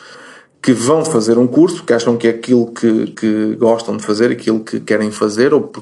[0.62, 4.31] que vão fazer um curso, que acham que é aquilo que, que gostam de fazer,
[4.31, 5.73] aquilo que querem fazer, ou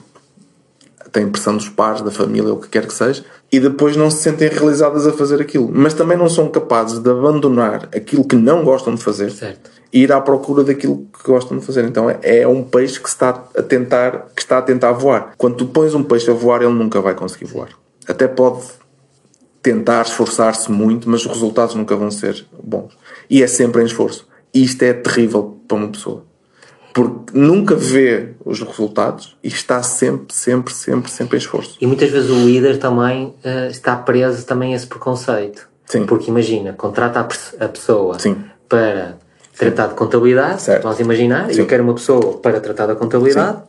[1.16, 4.10] têm pressão dos pais, da família, ou o que quer que seja, e depois não
[4.10, 5.70] se sentem realizadas a fazer aquilo.
[5.72, 9.70] Mas também não são capazes de abandonar aquilo que não gostam de fazer certo.
[9.92, 11.84] e ir à procura daquilo que gostam de fazer.
[11.84, 15.32] Então é, é um peixe que está a tentar, que está a tentar voar.
[15.38, 17.70] Quando tu pões um peixe a voar, ele nunca vai conseguir voar.
[18.06, 18.62] Até pode
[19.62, 22.96] tentar esforçar-se muito, mas os resultados nunca vão ser bons.
[23.28, 24.26] E é sempre em esforço.
[24.56, 26.24] E isto é terrível para uma pessoa
[26.96, 31.76] porque nunca vê os resultados e está sempre, sempre, sempre, sempre em esforço.
[31.78, 35.68] E muitas vezes o líder também uh, está preso também a esse preconceito.
[35.84, 36.06] Sim.
[36.06, 38.38] Porque imagina, contrata a, a pessoa Sim.
[38.66, 39.18] para
[39.58, 40.84] tratar de contabilidade, certo.
[40.84, 41.60] vamos imaginar, Sim.
[41.60, 43.62] eu quero uma pessoa para tratar da contabilidade, Sim.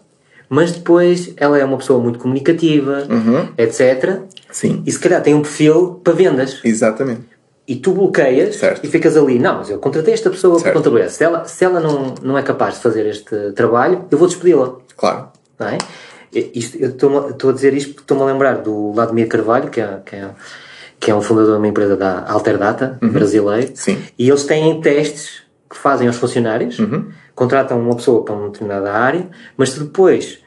[0.48, 3.50] mas depois ela é uma pessoa muito comunicativa, uhum.
[3.58, 4.22] etc.
[4.50, 4.82] Sim.
[4.86, 6.62] E se calhar tem um perfil para vendas.
[6.64, 7.37] Exatamente
[7.68, 8.86] e tu bloqueias certo.
[8.86, 11.14] e ficas ali, não, mas eu contratei esta pessoa para contabilidade.
[11.14, 14.78] Se ela, se ela não, não é capaz de fazer este trabalho, eu vou despedi-la.
[14.96, 15.28] Claro.
[15.60, 15.78] Não é?
[16.32, 20.00] Isto, eu estou a dizer isto porque estou-me a lembrar do Vladimir Carvalho, que é,
[20.06, 20.30] que é,
[20.98, 23.10] que é um fundador de uma empresa da Alterdata, uhum.
[23.10, 23.72] brasileiro.
[23.76, 24.02] Sim.
[24.18, 27.10] E eles têm testes que fazem aos funcionários, uhum.
[27.36, 29.28] contratam uma pessoa para uma determinada área,
[29.58, 30.40] mas se depois,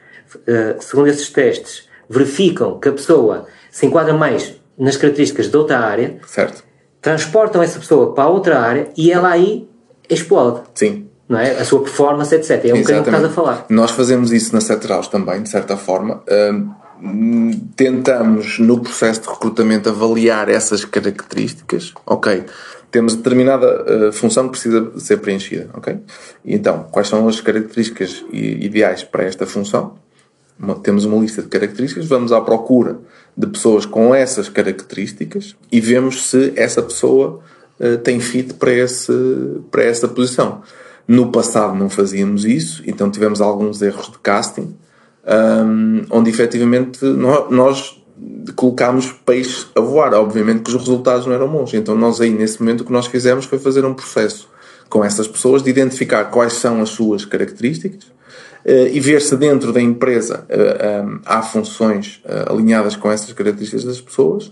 [0.47, 5.79] eh, segundo esses testes, verificam que a pessoa se enquadra mais nas características de outra
[5.79, 6.63] área, certo
[7.01, 9.67] transportam essa pessoa para outra área e ela aí
[10.09, 10.61] explode.
[10.75, 11.07] Sim.
[11.27, 11.51] Não é?
[11.51, 12.65] A sua performance, etc.
[12.65, 13.65] É um bocadinho que estás a falar.
[13.69, 16.21] Nós fazemos isso na Cetraus também, de certa forma.
[16.27, 21.93] Uh, tentamos, no processo de recrutamento, avaliar essas características.
[22.05, 22.43] Ok,
[22.91, 25.69] temos determinada uh, função que precisa ser preenchida.
[25.73, 25.97] Ok?
[26.43, 29.95] E então, quais são as características ideais para esta função?
[30.61, 32.99] Uma, temos uma lista de características, vamos à procura
[33.35, 37.39] de pessoas com essas características e vemos se essa pessoa
[37.79, 39.11] uh, tem fit para, esse,
[39.71, 40.61] para essa posição.
[41.07, 44.75] No passado não fazíamos isso, então tivemos alguns erros de casting,
[45.25, 48.03] um, onde efetivamente nós, nós
[48.55, 50.13] colocámos peixe a voar.
[50.13, 51.73] Obviamente que os resultados não eram bons.
[51.73, 54.47] Então nós aí, nesse momento, o que nós fizemos foi fazer um processo
[54.89, 58.11] com essas pessoas de identificar quais são as suas características
[58.65, 63.99] e ver se dentro da empresa eh, eh, há funções alinhadas com essas características das
[63.99, 64.51] pessoas.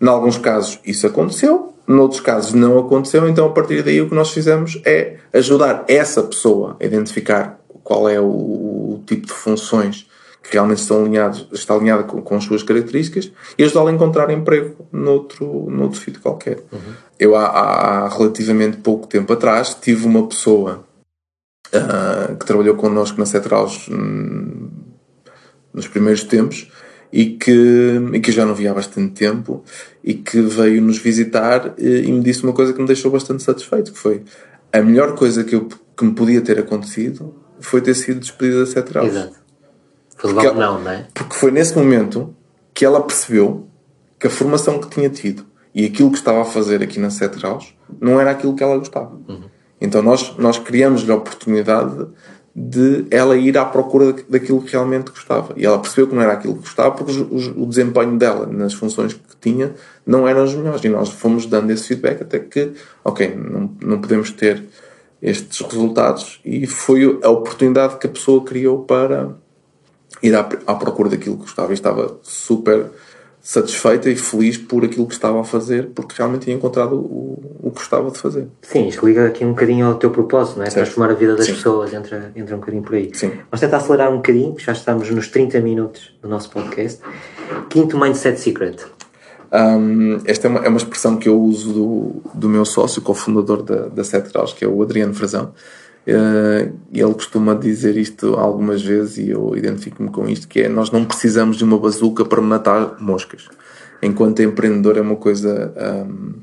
[0.00, 4.14] Em alguns casos isso aconteceu, noutros casos não aconteceu, então a partir daí o que
[4.14, 10.08] nós fizemos é ajudar essa pessoa a identificar qual é o, o tipo de funções
[10.42, 14.30] que realmente estão alinhados, está alinhada com, com as suas características e ajudá-la a encontrar
[14.30, 16.58] emprego noutro, noutro sítio qualquer.
[16.72, 16.78] Uhum.
[17.18, 20.84] Eu há, há relativamente pouco tempo atrás tive uma pessoa
[21.74, 24.68] uh, que trabalhou connosco na Cetraus hum,
[25.72, 26.70] nos primeiros tempos
[27.12, 29.64] e que, e que já não via há bastante tempo
[30.02, 33.42] e que veio nos visitar e, e me disse uma coisa que me deixou bastante
[33.42, 34.22] satisfeito, que foi
[34.72, 38.66] a melhor coisa que, eu, que me podia ter acontecido foi ter sido despedida da
[38.66, 39.08] Cetraus.
[39.08, 39.40] Exato.
[40.16, 41.06] Foi logo não, não é?
[41.12, 42.34] Porque foi nesse momento
[42.72, 43.68] que ela percebeu
[44.18, 47.74] que a formação que tinha tido e aquilo que estava a fazer aqui na Cetraus
[48.00, 49.14] não era aquilo que ela gostava.
[49.28, 49.44] Uhum.
[49.80, 52.06] Então nós, nós criamos-lhe a oportunidade
[52.54, 55.54] de ela ir à procura daquilo que realmente gostava.
[55.56, 59.12] E ela percebeu que não era aquilo que gostava porque o, desempenho dela nas funções
[59.14, 59.72] que tinha
[60.04, 60.84] não eram as melhores.
[60.84, 62.72] E nós fomos dando esse feedback até que,
[63.04, 64.64] ok, não, não podemos ter
[65.22, 66.40] estes resultados.
[66.44, 69.30] E foi a oportunidade que a pessoa criou para
[70.22, 71.70] ir à, à procura daquilo que gostava.
[71.70, 72.90] E estava super
[73.42, 77.70] satisfeita e feliz por aquilo que estava a fazer, porque realmente tinha encontrado o, o
[77.70, 78.48] que gostava de fazer.
[78.62, 80.70] Sim, isto liga aqui um bocadinho ao teu propósito, não é?
[80.70, 80.84] Certo.
[80.84, 81.54] Transformar a vida das Sim.
[81.54, 83.10] pessoas, entra, entra um bocadinho por aí.
[83.14, 83.28] Sim.
[83.50, 87.00] Vamos tentar acelerar um bocadinho, já estamos nos 30 minutos do nosso podcast.
[87.68, 88.76] Quinto Mindset Secret.
[89.52, 93.62] Um, esta é uma, é uma expressão que eu uso do, do meu sócio, cofundador
[93.62, 95.52] da, da Sete Graus, que é o Adriano Frazão.
[96.10, 100.90] Uh, ele costuma dizer isto algumas vezes e eu identifico-me com isto, que é nós
[100.90, 103.48] não precisamos de uma bazuca para matar moscas.
[104.02, 105.72] Enquanto empreendedor é uma coisa...
[105.76, 106.42] Um, uh,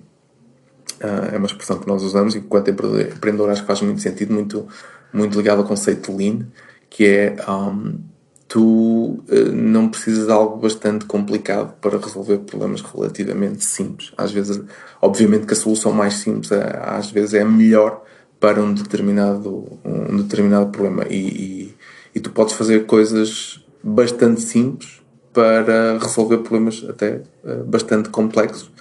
[1.01, 4.33] ah, é uma expressão que nós usamos e enquanto empreendedor acho que faz muito sentido,
[4.33, 4.67] muito,
[5.11, 6.47] muito ligado ao conceito de Lean,
[6.89, 7.35] que é...
[7.49, 7.99] Um,
[8.47, 14.13] tu uh, não precisas de algo bastante complicado para resolver problemas relativamente simples.
[14.17, 14.61] Às vezes,
[15.01, 18.03] obviamente que a solução mais simples às vezes é melhor
[18.39, 21.05] para um determinado, um determinado problema.
[21.09, 21.75] E, e,
[22.15, 25.01] e, tu podes fazer coisas bastante simples
[25.33, 28.71] para resolver problemas até uh, bastante complexos.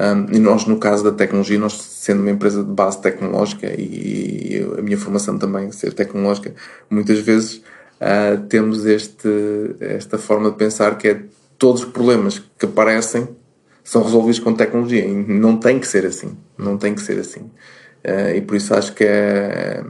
[0.00, 4.54] Um, e nós, no caso da tecnologia, nós sendo uma empresa de base tecnológica e,
[4.54, 6.54] e a minha formação também ser tecnológica,
[6.88, 7.56] muitas vezes
[8.00, 9.28] uh, temos este,
[9.80, 11.22] esta forma de pensar que é
[11.58, 13.28] todos os problemas que aparecem
[13.82, 16.36] são resolvidos com tecnologia e não tem que ser assim.
[16.56, 17.50] Não tem que ser assim.
[18.04, 19.82] Uh, e por isso acho que é,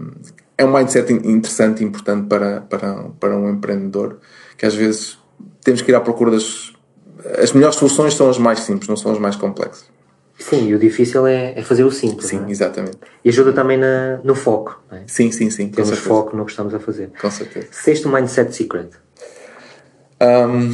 [0.56, 4.18] é um mindset interessante e importante para, para, para um empreendedor
[4.56, 5.18] que às vezes
[5.62, 6.72] temos que ir à procura das.
[7.42, 9.86] As melhores soluções são as mais simples, não são as mais complexas.
[10.38, 12.28] Sim, e o difícil é, é fazer o simples.
[12.28, 12.50] Sim, é?
[12.50, 12.98] exatamente.
[13.24, 14.80] E ajuda também na, no foco.
[14.90, 15.00] É?
[15.06, 15.68] Sim, sim, sim.
[15.68, 17.10] Temos foco no que estamos a fazer.
[17.20, 17.66] Com certeza.
[17.72, 18.90] Sexto Mindset Secret.
[20.20, 20.72] Um,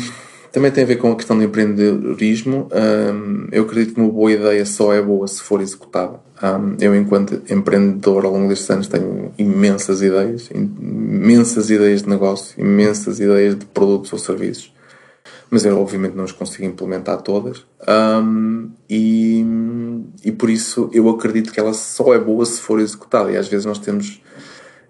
[0.54, 2.68] também tem a ver com a questão do empreendedorismo.
[2.72, 6.20] Um, eu acredito que uma boa ideia só é boa se for executada.
[6.40, 12.54] Um, eu, enquanto empreendedor, ao longo destes anos, tenho imensas ideias, imensas ideias de negócio,
[12.56, 14.72] imensas ideias de produtos ou serviços,
[15.50, 17.66] mas eu, obviamente, não as consigo implementar todas.
[17.88, 19.44] Um, e,
[20.24, 23.32] e por isso eu acredito que ela só é boa se for executada.
[23.32, 24.22] E às vezes nós temos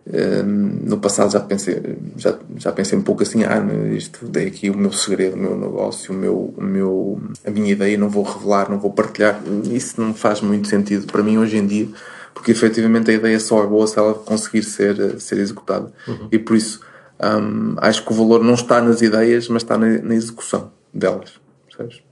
[0.06, 1.80] no passado já pensei,
[2.16, 3.62] já, já pensei um pouco assim, ah,
[3.94, 7.72] isto dei aqui o meu segredo, o meu negócio, o meu, o meu, a minha
[7.72, 9.40] ideia, não vou revelar, não vou partilhar.
[9.70, 11.88] Isso não faz muito sentido para mim hoje em dia,
[12.34, 15.90] porque efetivamente a ideia só é boa se ela conseguir ser, ser executada.
[16.06, 16.28] Uhum.
[16.30, 16.80] E por isso
[17.22, 21.32] um, acho que o valor não está nas ideias, mas está na, na execução delas.
[21.66, 22.02] Percebes?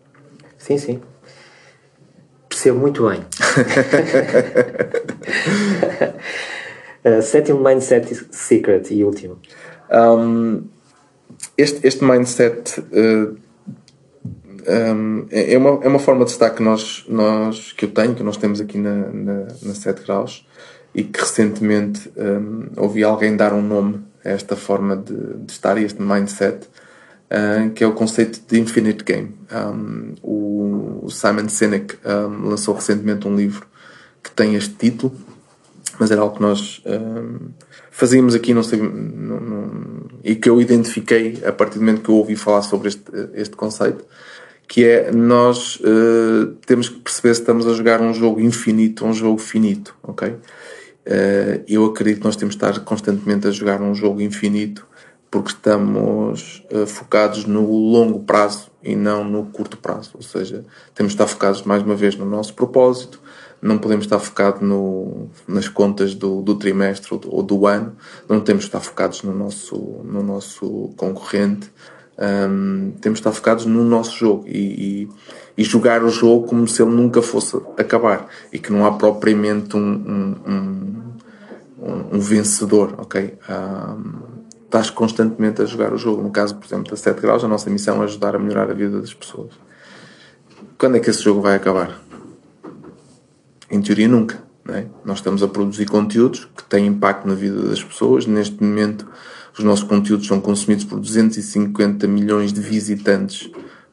[0.56, 1.02] Sim, sim.
[2.48, 3.20] Percebo muito bem.
[7.04, 9.38] Uh, sétimo mindset secret e último.
[9.90, 10.64] Um,
[11.56, 13.36] este, este mindset uh,
[14.68, 18.14] um, é, é, uma, é uma forma de estar que, nós, nós, que eu tenho,
[18.14, 20.46] que nós temos aqui na, na, na 7 graus
[20.94, 25.76] e que recentemente um, ouvi alguém dar um nome a esta forma de, de estar
[25.78, 26.68] e este mindset
[27.30, 29.34] uh, que é o conceito de Infinite Game.
[29.52, 33.66] Um, o Simon Sinek lançou recentemente um livro
[34.22, 35.12] que tem este título
[35.98, 37.50] mas era algo que nós um,
[37.90, 42.08] fazíamos aqui não sei, não, não, e que eu identifiquei a partir do momento que
[42.08, 44.04] eu ouvi falar sobre este, este conceito,
[44.66, 49.10] que é nós uh, temos que perceber se estamos a jogar um jogo infinito ou
[49.10, 50.28] um jogo finito, ok?
[50.28, 54.86] Uh, eu acredito que nós temos de estar constantemente a jogar um jogo infinito
[55.32, 60.62] porque estamos uh, focados no longo prazo e não no curto prazo, ou seja,
[60.94, 63.18] temos de estar focados mais uma vez no nosso propósito,
[63.60, 67.96] não podemos estar focados no, nas contas do, do trimestre ou do, ano,
[68.28, 71.72] não temos de estar focados no nosso, no nosso concorrente,
[72.18, 75.08] um, temos de estar focados no nosso jogo e, e,
[75.56, 79.78] e, jogar o jogo como se ele nunca fosse acabar e que não há propriamente
[79.78, 80.36] um, um,
[81.78, 83.38] um, um vencedor, ok?
[83.48, 84.31] Um,
[84.72, 86.22] estás constantemente a jogar o jogo.
[86.22, 88.74] No caso, por exemplo, da 7 graus, a nossa missão é ajudar a melhorar a
[88.74, 89.52] vida das pessoas.
[90.78, 92.00] Quando é que esse jogo vai acabar?
[93.70, 94.42] Em teoria, nunca.
[94.68, 94.86] É?
[95.04, 98.26] Nós estamos a produzir conteúdos que têm impacto na vida das pessoas.
[98.26, 99.06] Neste momento,
[99.56, 103.50] os nossos conteúdos são consumidos por 250 milhões de visitantes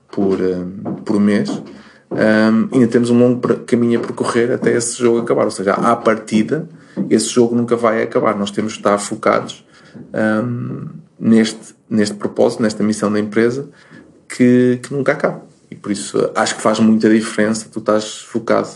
[0.10, 1.50] por, um, por mês.
[2.12, 5.44] Um, ainda temos um longo caminho a percorrer até esse jogo acabar.
[5.44, 6.70] Ou seja, à partida,
[7.10, 8.38] esse jogo nunca vai acabar.
[8.38, 9.66] Nós temos de estar focados
[10.14, 10.88] um,
[11.20, 13.70] neste, neste propósito, nesta missão da empresa,
[14.28, 15.44] que, que nunca acaba.
[15.70, 18.70] E por isso acho que faz muita diferença tu estás focado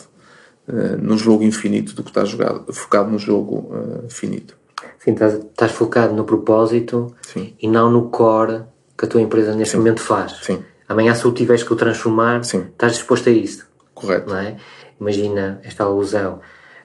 [0.68, 4.56] uh, no jogo infinito do que está jogado, focado no jogo uh, finito.
[5.00, 7.54] Sim, estás, estás focado no propósito Sim.
[7.62, 8.64] e não no core
[8.98, 10.40] que a tua empresa neste momento faz.
[10.44, 10.64] Sim.
[10.88, 12.68] Amanhã, se o tiveres que o transformar, Sim.
[12.72, 13.66] estás disposto a isso.
[13.94, 14.30] Correto.
[14.30, 14.58] Não é?
[15.00, 16.40] Imagina esta alusão.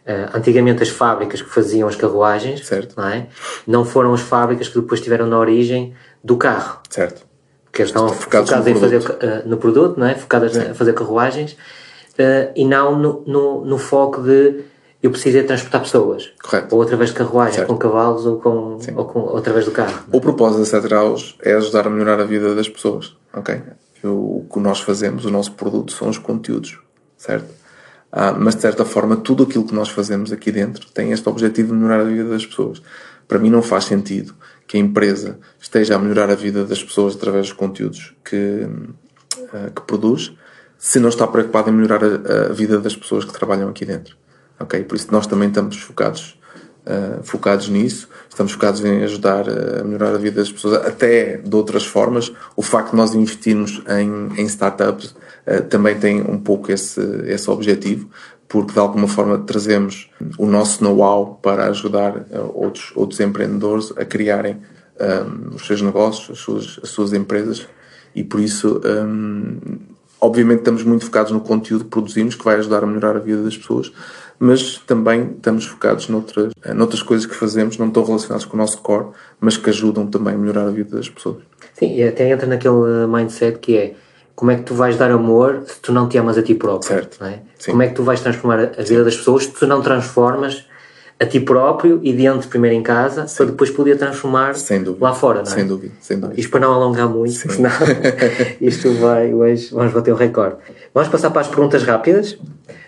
[0.09, 2.95] Ah, antigamente, as fábricas que faziam as carruagens Certo.
[2.97, 3.27] Não, é?
[3.67, 5.95] não foram as fábricas que depois tiveram na origem
[6.25, 6.81] do carro.
[6.89, 7.27] Certo.
[7.67, 9.27] Porque eles estavam focados em fazer produto.
[9.27, 10.15] ah, no produto, não é?
[10.15, 11.59] focadas a fazer carruagens
[12.19, 14.65] ah, e não no, no, no foco de
[15.03, 16.33] eu preciso é transportar pessoas.
[16.43, 16.75] Correto.
[16.75, 17.69] Ou através de carruagem, Certo.
[17.69, 20.03] com cavalos ou, com, ou, com, ou através do carro.
[20.11, 23.61] O propósito da 7 graus é ajudar a melhorar a vida das pessoas, ok?
[24.03, 26.79] O, o que nós fazemos, o nosso produto, são os conteúdos,
[27.17, 27.47] certo?
[28.11, 31.69] Ah, mas de certa forma, tudo aquilo que nós fazemos aqui dentro tem este objetivo
[31.69, 32.83] de melhorar a vida das pessoas.
[33.27, 34.35] Para mim, não faz sentido
[34.67, 38.67] que a empresa esteja a melhorar a vida das pessoas através dos conteúdos que,
[39.53, 40.33] ah, que produz,
[40.79, 44.17] se não está preocupado em melhorar a, a vida das pessoas que trabalham aqui dentro.
[44.59, 44.83] Ok?
[44.85, 46.38] Por isso, nós também estamos focados
[46.89, 51.55] Uh, focados nisso, estamos focados em ajudar a melhorar a vida das pessoas, até de
[51.55, 52.33] outras formas.
[52.57, 55.15] O facto de nós investirmos em, em startups
[55.47, 58.09] uh, também tem um pouco esse, esse objetivo,
[58.49, 60.09] porque de alguma forma trazemos
[60.39, 62.25] o nosso know-how para ajudar
[62.55, 64.57] outros, outros empreendedores a criarem
[64.99, 67.69] um, os seus negócios, as suas, as suas empresas,
[68.15, 68.81] e por isso.
[68.85, 69.59] Um,
[70.21, 73.43] obviamente estamos muito focados no conteúdo que produzimos que vai ajudar a melhorar a vida
[73.43, 73.93] das pessoas,
[74.39, 78.79] mas também estamos focados noutras, noutras coisas que fazemos, não estão relacionadas com o nosso
[78.79, 79.07] core,
[79.41, 81.43] mas que ajudam também a melhorar a vida das pessoas.
[81.75, 83.95] Sim, e até entra naquele mindset que é
[84.39, 86.89] como é que tu vais dar amor se tu não te amas a ti próprio?
[86.89, 87.25] Certo.
[87.25, 87.41] é?
[87.59, 87.73] Sim.
[87.73, 90.65] Como é que tu vais transformar a vida das pessoas se tu não transformas
[91.21, 94.55] a ti próprio e dentro primeiro em casa para depois poder transformar
[95.01, 95.55] lá fora, não é?
[95.55, 96.41] Sem dúvida, sem dúvida.
[96.41, 97.71] Isto para não alongar muito, senão
[98.61, 100.57] isto vai, hoje vamos bater o recorde.
[100.95, 102.39] Vamos passar para as perguntas rápidas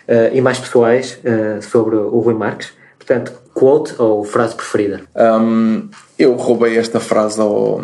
[0.07, 2.69] eh, e mais pessoais eh, sobre o Rui Marques.
[2.97, 5.01] Portanto, quote ou frase preferida?
[5.15, 7.81] Um, eu roubei esta frase ao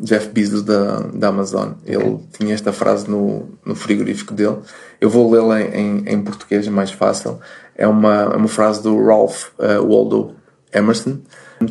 [0.00, 1.72] Jeff Bezos da, da Amazon.
[1.84, 4.56] Ele tinha esta frase no, no frigorífico dele.
[5.00, 7.38] Eu vou lê-la em, em português, é mais fácil.
[7.76, 10.34] É uma, é uma frase do Ralph uh, Waldo
[10.72, 11.18] Emerson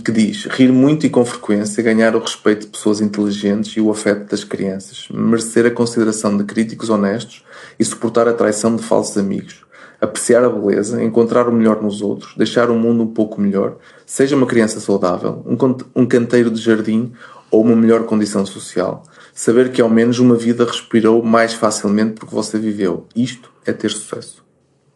[0.04, 3.90] que diz: Rir muito e com frequência, ganhar o respeito de pessoas inteligentes e o
[3.90, 7.44] afeto das crianças, merecer a consideração de críticos honestos
[7.80, 9.66] e suportar a traição de falsos amigos
[10.00, 14.36] apreciar a beleza, encontrar o melhor nos outros, deixar o mundo um pouco melhor, seja
[14.36, 17.12] uma criança saudável, um, um canteiro de jardim
[17.52, 19.04] ou uma melhor condição social.
[19.34, 23.06] Saber que ao menos uma vida respirou mais facilmente porque você viveu.
[23.16, 24.44] Isto é ter sucesso.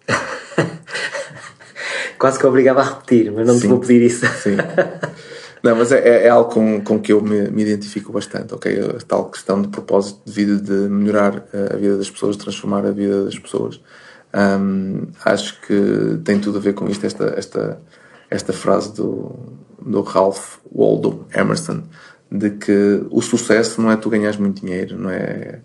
[2.17, 3.67] Quase que obrigava a repetir, mas não te Sim.
[3.69, 4.25] vou pedir isso.
[4.41, 4.57] Sim.
[5.63, 8.79] Não, mas é, é- é algo com, com que eu me, me identifico bastante, ok?
[8.79, 12.83] A tal questão de propósito de vida, de melhorar eh, a vida das pessoas, transformar
[12.83, 13.79] a vida das pessoas.
[14.33, 17.79] Ahm, acho que tem tudo a ver com isto, esta, esta,
[18.29, 19.35] esta frase do,
[19.79, 21.83] do Ralph Waldo Emerson,
[22.31, 25.59] de que o sucesso não é tu ganhares muito dinheiro, não é,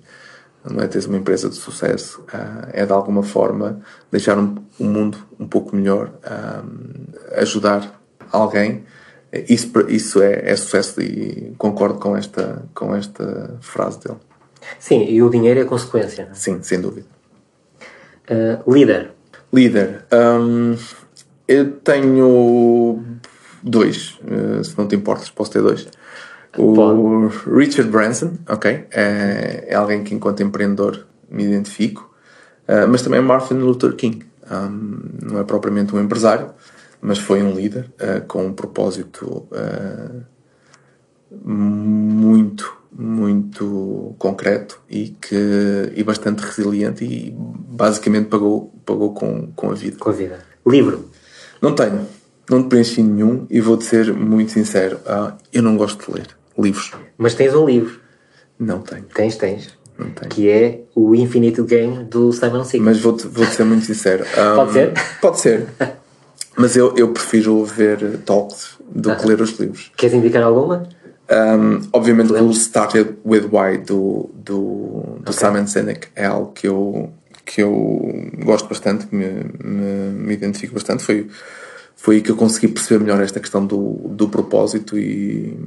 [0.68, 4.88] não é teres uma empresa de sucesso, ah, é de alguma forma deixar um, um
[4.88, 8.00] mundo um pouco melhor, ahm, ajudar
[8.32, 8.84] alguém.
[9.48, 14.18] Isso, isso é, é sucesso e concordo com esta, com esta frase dele.
[14.78, 16.24] Sim, e o dinheiro é consequência.
[16.24, 16.34] não é?
[16.34, 17.06] Sim, sem dúvida.
[18.28, 19.12] Uh, líder.
[19.52, 20.76] Líder, hum,
[21.46, 23.04] eu tenho
[23.62, 25.86] dois, eh, se não te importas, posso ter dois.
[26.58, 32.14] O Richard Branson, ok, é, é alguém que enquanto empreendedor me identifico,
[32.66, 34.24] eh, mas também Martin Luther King.
[34.50, 36.50] Hum, não é propriamente um empresário,
[37.00, 40.20] mas foi um líder eh, com um propósito eh,
[41.44, 49.74] muito, muito concreto e que e bastante resiliente e basicamente pagou pagou com, com a
[49.74, 49.96] vida.
[49.98, 50.38] Com a vida.
[50.64, 51.10] Livro.
[51.60, 52.06] Não tenho,
[52.50, 56.28] não te preenchi nenhum e vou-te ser muito sincero, ah, eu não gosto de ler
[56.58, 56.92] livros.
[57.18, 58.00] Mas tens um livro.
[58.58, 59.76] Não tenho, Tens, tens.
[59.98, 60.30] não tenho.
[60.30, 62.84] Que é o Infinite Game do Simon Sinek.
[62.84, 64.24] Mas vou-te vou ser muito sincero.
[64.36, 64.92] Ah, Pode ser?
[65.20, 65.66] Pode ser.
[66.56, 69.92] Mas eu, eu prefiro ver talks do que ler os livros.
[69.94, 70.88] Queres indicar alguma?
[71.30, 77.10] Um, obviamente o Started With Why do, do, do Simon Sinek é algo que eu,
[77.44, 79.26] que eu gosto bastante, que me,
[79.62, 81.02] me, me identifico bastante.
[81.02, 81.26] Foi,
[81.96, 85.58] foi aí que eu consegui perceber melhor esta questão do, do propósito e,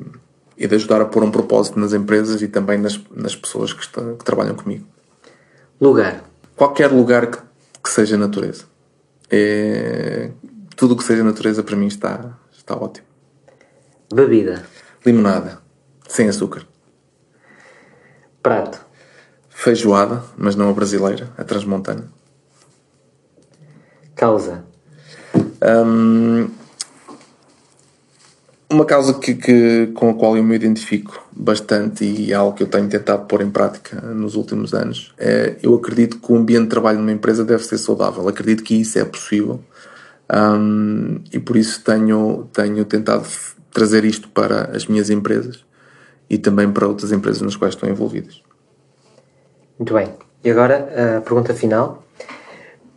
[0.56, 3.82] e de ajudar a pôr um propósito nas empresas e também nas, nas pessoas que,
[3.82, 4.86] estão, que trabalham comigo.
[5.82, 6.24] Lugar.
[6.56, 7.40] Qualquer lugar que,
[7.84, 8.66] que seja natureza.
[9.30, 10.32] É,
[10.76, 13.08] tudo o que seja natureza para mim está, está ótimo.
[14.14, 14.64] Bebida.
[15.06, 15.60] Limonada,
[16.08, 16.66] sem açúcar.
[18.42, 18.86] Prato.
[19.50, 22.12] Feijoada, mas não a brasileira, a transmontana.
[24.16, 24.64] Causa.
[25.62, 26.50] Hum,
[28.72, 32.62] uma causa que, que, com a qual eu me identifico bastante e é algo que
[32.62, 36.64] eu tenho tentado pôr em prática nos últimos anos é eu acredito que o ambiente
[36.64, 38.28] de trabalho numa empresa deve ser saudável.
[38.28, 39.60] Acredito que isso é possível
[40.32, 43.26] um, e por isso tenho, tenho tentado
[43.72, 45.66] trazer isto para as minhas empresas
[46.30, 48.42] e também para outras empresas nas quais estou envolvidas.
[49.80, 50.14] Muito bem.
[50.44, 52.04] E agora a pergunta final.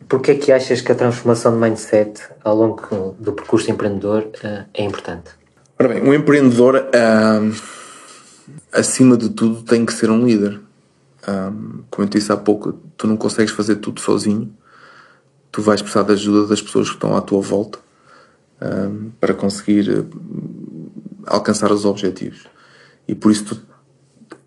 [0.08, 4.64] Porquê é que achas que a transformação de mindset ao longo do percurso empreendedor uh,
[4.74, 5.30] é importante?
[5.78, 7.54] Ora bem, um empreendedor, uh,
[8.72, 10.60] acima de tudo, tem que ser um líder.
[11.28, 14.52] Um, como eu disse há pouco, tu não consegues fazer tudo sozinho.
[15.50, 17.78] Tu vais precisar da ajuda das pessoas que estão à tua volta
[18.60, 20.06] um, para conseguir uh,
[21.26, 22.46] alcançar os objetivos.
[23.06, 23.60] E por isso, tu,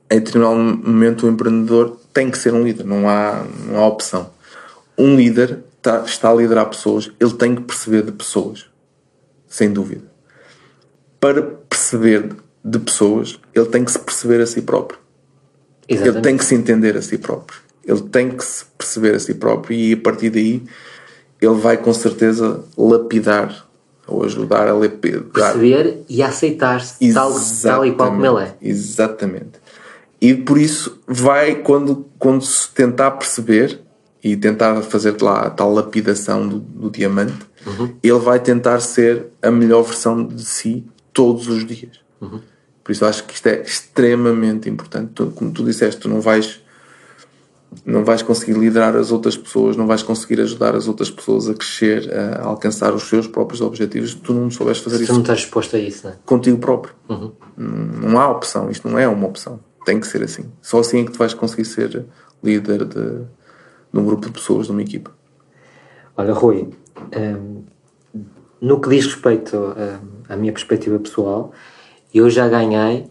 [0.10, 2.86] em determinado momento, o empreendedor tem que ser um líder.
[2.86, 4.35] Não há, não há opção
[4.98, 8.66] um líder está, está a liderar pessoas, ele tem que perceber de pessoas,
[9.48, 10.04] sem dúvida.
[11.20, 12.30] Para perceber
[12.64, 15.00] de pessoas, ele tem que se perceber a si próprio.
[15.88, 16.18] Exatamente.
[16.18, 17.60] Ele tem que se entender a si próprio.
[17.86, 20.64] Ele tem que se perceber a si próprio e a partir daí
[21.40, 23.68] ele vai com certeza lapidar
[24.08, 25.22] ou ajudar a lapidar.
[25.32, 27.32] Perceber e aceitar-se tal,
[27.62, 28.56] tal e qual como ele é.
[28.62, 29.60] Exatamente.
[30.20, 33.80] E por isso vai, quando, quando se tentar perceber,
[34.26, 37.94] e tentar fazer lá a tal lapidação do, do diamante, uhum.
[38.02, 42.00] ele vai tentar ser a melhor versão de si todos os dias.
[42.20, 42.42] Uhum.
[42.84, 45.12] Por isso acho que isto é extremamente importante.
[45.14, 46.60] Tu, como tu disseste, tu não vais
[47.86, 51.54] não vais conseguir liderar as outras pessoas, não vais conseguir ajudar as outras pessoas a
[51.54, 55.12] crescer, a alcançar os seus próprios objetivos, se tu não souberes fazer Se isso.
[55.12, 56.16] Tu não estás disposto a isso, né?
[56.26, 56.96] Contigo próprio.
[57.08, 57.32] Uhum.
[57.56, 59.60] Não há opção, isto não é uma opção.
[59.86, 60.46] Tem que ser assim.
[60.64, 62.06] Só assim é que tu vais conseguir ser
[62.44, 63.26] líder de,
[63.96, 65.12] de um grupo de pessoas, de uma equipa?
[66.18, 66.70] Olha, Rui,
[67.16, 67.64] um,
[68.60, 71.54] no que diz respeito um, à minha perspectiva pessoal,
[72.14, 73.08] eu já ganhei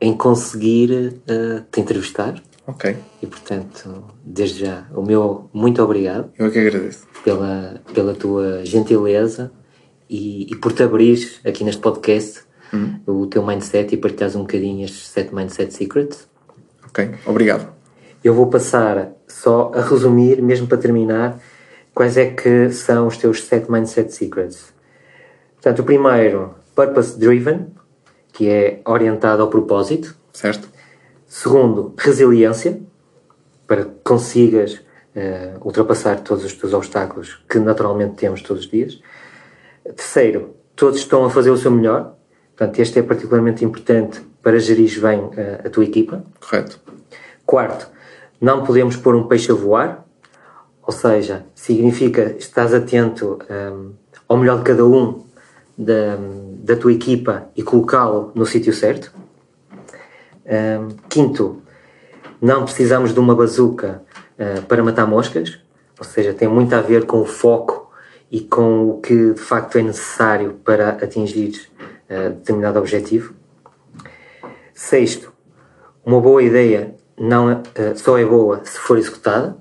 [0.00, 2.40] em conseguir uh, te entrevistar.
[2.64, 2.96] Ok.
[3.20, 6.30] E portanto, desde já, o meu muito obrigado.
[6.38, 7.06] Eu é que agradeço.
[7.24, 9.50] Pela, pela tua gentileza
[10.08, 13.00] e, e por te abrir aqui neste podcast uhum.
[13.04, 16.28] o teu mindset e partilhares um bocadinho estes 7 Mindset Secrets.
[16.86, 17.81] Ok, obrigado.
[18.22, 21.38] Eu vou passar só a resumir, mesmo para terminar,
[21.94, 24.72] quais é que são os teus sete mindset secrets.
[25.54, 27.68] Portanto, o primeiro, purpose driven,
[28.32, 30.16] que é orientado ao propósito.
[30.32, 30.68] Certo.
[31.26, 32.80] Segundo, resiliência,
[33.66, 39.00] para que consigas uh, ultrapassar todos os teus obstáculos que naturalmente temos todos os dias.
[39.84, 42.14] Terceiro, todos estão a fazer o seu melhor.
[42.56, 46.24] Portanto, este é particularmente importante para gerir bem uh, a tua equipa.
[46.40, 46.80] Correto.
[47.44, 47.90] Quarto,
[48.42, 50.04] não podemos pôr um peixe a voar,
[50.84, 53.92] ou seja, significa estás atento um,
[54.28, 55.24] ao melhor de cada um
[55.78, 56.18] da,
[56.64, 59.14] da tua equipa e colocá-lo no sítio certo.
[60.44, 61.62] Um, quinto,
[62.40, 64.02] não precisamos de uma bazuca
[64.36, 65.60] uh, para matar moscas,
[65.96, 67.92] ou seja, tem muito a ver com o foco
[68.28, 71.68] e com o que de facto é necessário para atingir
[72.10, 73.34] uh, determinado objetivo.
[74.74, 75.32] Sexto,
[76.04, 77.62] uma boa ideia não, uh,
[77.94, 79.56] só é boa se for executada.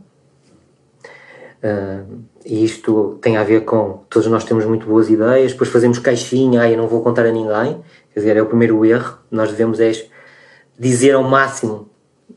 [1.64, 6.00] Uh, e isto tem a ver com todos nós temos muito boas ideias, depois fazemos
[6.00, 7.80] caixinha, aí eu não vou contar a ninguém.
[8.12, 9.20] Quer dizer, é o primeiro erro.
[9.30, 9.92] Nós devemos é
[10.80, 11.88] dizer ao máximo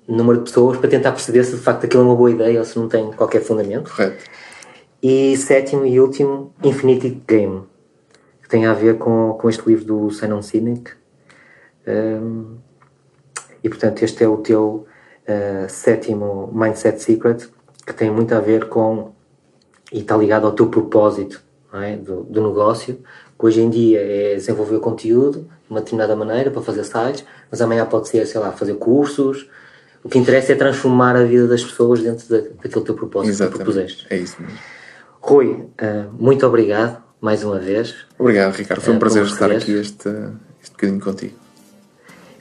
[0.07, 2.65] número de pessoas para tentar perceber se de facto aquilo é uma boa ideia ou
[2.67, 3.91] se não tem qualquer fundamento.
[3.91, 4.25] Correto.
[5.03, 7.63] E sétimo e último, Infinity Game,
[8.43, 10.91] que tem a ver com, com este livro do Simon Sinek.
[11.87, 12.57] Um,
[13.63, 14.87] e portanto, este é o teu
[15.29, 17.49] uh, sétimo Mindset Secret,
[17.87, 19.13] que tem muito a ver com
[19.93, 21.41] e está ligado ao teu propósito
[21.73, 21.97] é?
[21.97, 22.99] do, do, negócio,
[23.39, 27.61] que hoje em dia é desenvolver conteúdo de uma determinada maneira para fazer sites, mas
[27.61, 29.49] amanhã pode ser, sei lá, fazer cursos.
[30.03, 33.59] O que interessa é transformar a vida das pessoas dentro da, daquele teu propósito Exatamente.
[33.59, 34.07] que propuseste.
[34.11, 34.59] É isso mesmo.
[35.21, 35.69] Rui, uh,
[36.19, 37.95] muito obrigado mais uma vez.
[38.19, 38.83] Obrigado, Ricardo.
[38.83, 40.09] Foi um uh, prazer estar aqui este,
[40.61, 41.44] este bocadinho contigo.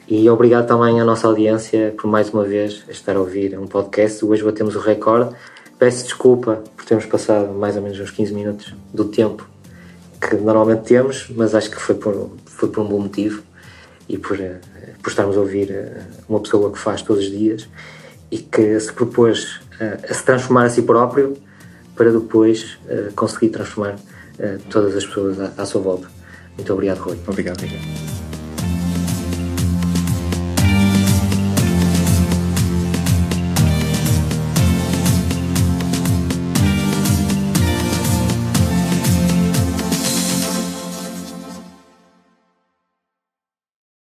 [0.08, 4.24] E obrigado também à nossa audiência por mais uma vez estar a ouvir um podcast.
[4.26, 5.34] Hoje batemos o recorde.
[5.80, 9.48] Peço desculpa por termos passado mais ou menos uns 15 minutos do tempo
[10.20, 13.44] que normalmente temos, mas acho que foi por, foi por um bom motivo
[14.08, 14.60] e por, eh,
[15.02, 17.68] por estarmos a ouvir eh, uma pessoa que faz todos os dias
[18.30, 21.36] e que se propôs eh, a se transformar a si próprio
[21.96, 22.80] para depois
[23.16, 23.98] conseguir transformar
[24.72, 26.08] todas as pessoas à, à sua volta.
[26.58, 27.20] Muito obrigado, Rui.
[27.28, 28.23] Obrigado, Ricardo.